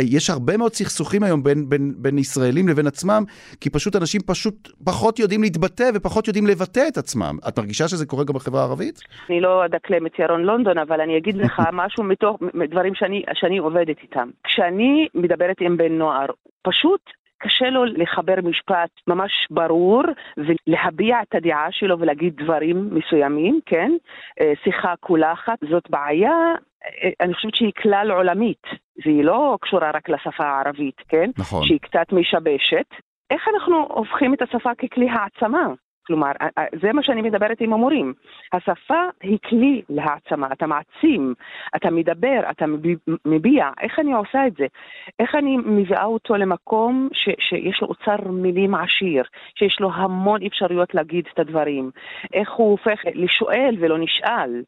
יש 0.00 0.30
הרבה 0.30 0.56
מאוד 0.56 0.74
סכסוכים 0.74 1.22
היום 1.22 1.42
בין, 1.42 1.68
בין, 1.68 1.94
בין 1.96 2.18
ישראלים 2.18 2.68
לבין 2.68 2.86
עצמם, 2.86 3.24
כי 3.60 3.70
פשוט 3.70 3.96
אנשים 3.96 4.20
פשוט 4.26 4.68
פחות 4.84 5.18
יודעים 5.18 5.42
להתבטא 5.42 5.90
ופחות 5.94 6.28
יודעים 6.28 6.46
לבטא 6.46 6.88
את 6.88 6.98
עצמם. 6.98 7.38
את 7.48 7.58
מרגישה 7.58 7.88
שזה 7.88 8.06
קורה 8.06 8.24
גם 8.24 8.34
בחברה 8.34 8.60
הערבית? 8.60 9.00
אני 9.28 9.40
לא 9.40 9.64
אדקלם 9.64 10.06
את 10.06 10.18
ירון 10.18 10.42
לונדון, 10.42 10.78
אבל 10.78 11.00
אני 11.00 11.18
אגיד 11.18 11.36
לך 11.36 11.62
משהו 11.82 12.04
מתוך 12.04 12.38
דברים 12.70 12.94
שאני, 12.94 13.22
שאני 13.34 13.58
עובדת 13.58 13.96
איתם. 14.02 14.28
כשאני 14.44 15.08
מדברת 15.34 15.60
עם 15.60 15.76
בן 15.76 15.92
נוער, 15.92 16.26
פשוט 16.62 17.00
קשה 17.38 17.70
לו 17.70 17.84
לחבר 17.84 18.34
משפט 18.42 18.90
ממש 19.06 19.32
ברור 19.50 20.02
ולהביע 20.36 21.22
את 21.22 21.34
הדעה 21.34 21.66
שלו 21.70 21.98
ולהגיד 21.98 22.36
דברים 22.36 22.88
מסוימים, 22.92 23.60
כן? 23.66 23.92
אה, 24.40 24.52
שיחה 24.64 24.94
קולחת, 25.00 25.58
זאת 25.70 25.90
בעיה 25.90 26.54
אה, 26.84 27.10
אני 27.20 27.34
חושבת 27.34 27.54
שהיא 27.54 27.72
כלל 27.82 28.10
עולמית, 28.10 28.62
והיא 29.04 29.24
לא 29.24 29.58
קשורה 29.60 29.90
רק 29.90 30.08
לשפה 30.08 30.44
הערבית, 30.44 31.00
כן? 31.08 31.30
נכון. 31.38 31.66
שהיא 31.66 31.80
קצת 31.80 32.12
משבשת. 32.12 32.86
איך 33.30 33.48
אנחנו 33.54 33.86
הופכים 33.90 34.34
את 34.34 34.42
השפה 34.42 34.70
ככלי 34.74 35.08
העצמה? 35.10 35.66
כלומר, 36.06 36.32
זה 36.82 36.92
מה 36.92 37.02
שאני 37.02 37.22
מדברת 37.22 37.60
עם 37.60 37.72
המורים. 37.72 38.14
השפה 38.52 39.02
היא 39.22 39.38
כלי 39.48 39.82
להעצמה, 39.88 40.48
אתה 40.52 40.66
מעצים, 40.66 41.34
אתה 41.76 41.90
מדבר, 41.90 42.40
אתה 42.50 42.64
מביע, 43.24 43.70
איך 43.80 43.98
אני 43.98 44.12
עושה 44.12 44.46
את 44.46 44.52
זה? 44.56 44.66
איך 45.18 45.34
אני 45.34 45.56
מביאה 45.56 46.04
אותו 46.04 46.36
למקום 46.36 47.08
ש, 47.12 47.28
שיש 47.38 47.82
לו 47.82 47.88
אוצר 47.88 48.30
מילים 48.30 48.74
עשיר, 48.74 49.24
שיש 49.54 49.80
לו 49.80 49.90
המון 49.94 50.42
אפשרויות 50.46 50.94
להגיד 50.94 51.26
את 51.32 51.38
הדברים, 51.38 51.90
איך 52.34 52.52
הוא 52.52 52.70
הופך 52.70 53.00
לשואל 53.14 53.76
ולא 53.80 53.98
נשאל, 53.98 54.62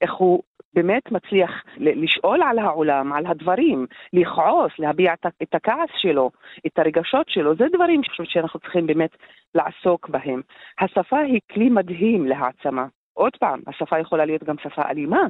איך 0.00 0.14
הוא 0.14 0.42
באמת 0.74 1.12
מצליח 1.12 1.50
לשאול 1.76 2.42
על 2.42 2.58
העולם, 2.58 3.12
על 3.12 3.26
הדברים, 3.26 3.86
לכעוס, 4.12 4.72
להביע 4.78 5.12
את 5.42 5.54
הכעס 5.54 5.90
שלו, 5.96 6.30
את 6.66 6.78
הרגשות 6.78 7.28
שלו, 7.28 7.56
זה 7.56 7.64
דברים 7.72 8.00
שאנחנו 8.24 8.60
צריכים 8.60 8.86
באמת 8.86 9.10
לעסוק 9.54 10.08
בהם. 10.08 10.40
השפה 10.80 11.18
היא 11.18 11.40
כלי 11.52 11.68
מדהים 11.68 12.26
להעצמה. 12.26 12.86
עוד 13.12 13.36
פעם, 13.36 13.60
השפה 13.66 13.98
יכולה 13.98 14.24
להיות 14.24 14.44
גם 14.44 14.56
שפה 14.62 14.82
אלימה, 14.90 15.22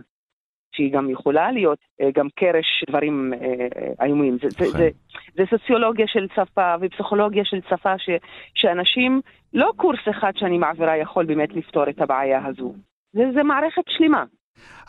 שהיא 0.77 0.93
גם 0.93 1.11
יכולה 1.11 1.53
להיות 1.53 1.79
אה, 2.01 2.11
גם 2.15 2.29
קרש 2.35 2.85
דברים 2.89 3.33
אה, 3.35 4.05
איומים. 4.05 4.39
זה, 4.43 4.49
זה, 4.49 4.71
זה, 4.71 4.89
זה 5.35 5.43
סוציולוגיה 5.51 6.07
של 6.09 6.27
שפה 6.35 6.75
ופסיכולוגיה 6.81 7.45
של 7.45 7.61
שפה 7.71 7.99
ש, 7.99 8.11
שאנשים, 8.55 9.21
לא 9.53 9.71
קורס 9.77 10.01
אחד 10.11 10.33
שאני 10.37 10.59
מעבירה 10.59 10.97
יכול 10.97 11.27
באמת 11.27 11.53
לפתור 11.53 11.89
את 11.89 12.01
הבעיה 12.01 12.47
הזו. 12.47 12.75
זה, 13.13 13.23
זה 13.35 13.43
מערכת 13.43 13.83
שלמה. 13.89 14.25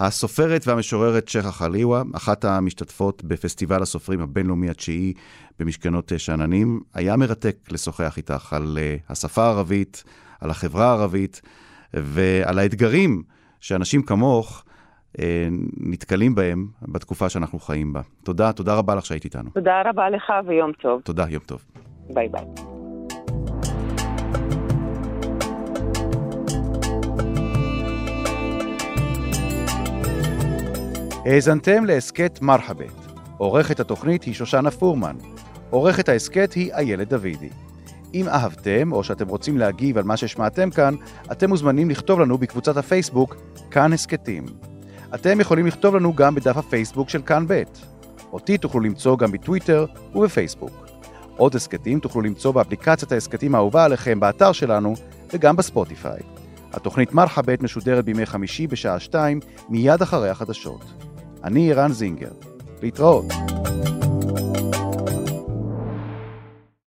הסופרת 0.02 0.68
והמשוררת 0.68 1.28
שכה 1.28 1.52
חליווה, 1.52 2.04
אחת 2.16 2.46
המשתתפות 2.46 3.24
בפסטיבל 3.24 3.82
הסופרים 3.82 4.22
הבינלאומי 4.22 4.70
התשיעי 4.70 5.14
במשכנות 5.60 6.12
שאננים, 6.18 6.80
היה 6.94 7.18
מרתק 7.18 7.56
לשוחח 7.72 8.18
איתך 8.18 8.54
על 8.54 8.78
אה, 8.82 8.96
השפה 9.10 9.44
הערבית, 9.44 10.04
על 10.42 10.50
החברה 10.50 10.86
הערבית 10.86 11.42
ועל 11.94 12.60
האתגרים 12.60 13.24
שאנשים 13.60 14.02
כמוך 14.02 14.64
אה, 15.20 15.48
נתקלים 15.78 16.36
בהם 16.36 16.68
בתקופה 16.82 17.30
שאנחנו 17.30 17.60
חיים 17.60 17.94
בה. 17.94 18.02
תודה, 18.24 18.54
תודה 18.54 18.76
רבה 18.76 18.96
לך 18.96 19.06
שהיית 19.06 19.26
איתנו. 19.26 19.50
תודה 19.50 19.82
רבה 19.86 20.10
לך 20.10 20.34
ויום 20.48 20.72
טוב. 20.82 21.02
תודה, 21.02 21.26
יום 21.30 21.44
טוב. 21.46 21.66
ביי 22.14 22.30
ביי. 22.30 22.46
האזנתם 31.26 31.86
להסכת 31.86 32.40
מרחבת. 32.42 33.08
עורכת 33.38 33.80
התוכנית 33.80 34.24
היא 34.24 34.34
שושנה 34.34 34.72
פורמן. 34.72 35.16
עורכת 35.70 36.10
ההסכת 36.10 36.54
היא 36.54 36.74
איילת 36.74 37.10
דוידי. 37.10 37.50
אם 38.14 38.28
אהבתם, 38.28 38.92
או 38.92 39.04
שאתם 39.04 39.28
רוצים 39.28 39.58
להגיב 39.58 39.98
על 39.98 40.04
מה 40.04 40.18
ששמעתם 40.18 40.70
כאן, 40.70 40.96
אתם 41.32 41.50
מוזמנים 41.50 41.90
לכתוב 41.90 42.20
לנו 42.20 42.38
בקבוצת 42.38 42.78
הפייסבוק 42.78 43.36
כאן 43.72 43.94
הסכתים. 43.94 44.46
אתם 45.16 45.40
יכולים 45.40 45.68
לכתוב 45.68 45.96
לנו 45.96 46.14
גם 46.14 46.36
בדף 46.36 46.58
הפייסבוק 46.58 47.10
של 47.10 47.22
כאן 47.22 47.46
ב'. 47.48 47.64
אותי 48.34 48.58
תוכלו 48.58 48.82
למצוא 48.82 49.18
גם 49.18 49.32
בטוויטר 49.32 49.86
ובפייסבוק. 50.16 50.88
עוד 51.38 51.56
הסכתים 51.56 52.00
תוכלו 52.00 52.22
למצוא 52.22 52.52
באפליקציית 52.52 53.12
ההסכתים 53.12 53.56
האהובה 53.56 53.86
עליכם 53.86 54.20
באתר 54.20 54.52
שלנו 54.52 54.94
וגם 55.34 55.56
בספוטיפיי. 55.56 56.20
התוכנית 56.74 57.14
מרחבת 57.14 57.62
משודרת 57.62 58.06
בימי 58.06 58.26
חמישי 58.26 58.68
בשעה 58.68 59.00
שתיים, 59.00 59.40
מיד 59.70 60.02
אחרי 60.02 60.30
החדשות. 60.30 61.11
אני 61.44 61.74
רן 61.74 61.92
זינגר. 61.92 62.32
להתראות. 62.82 63.26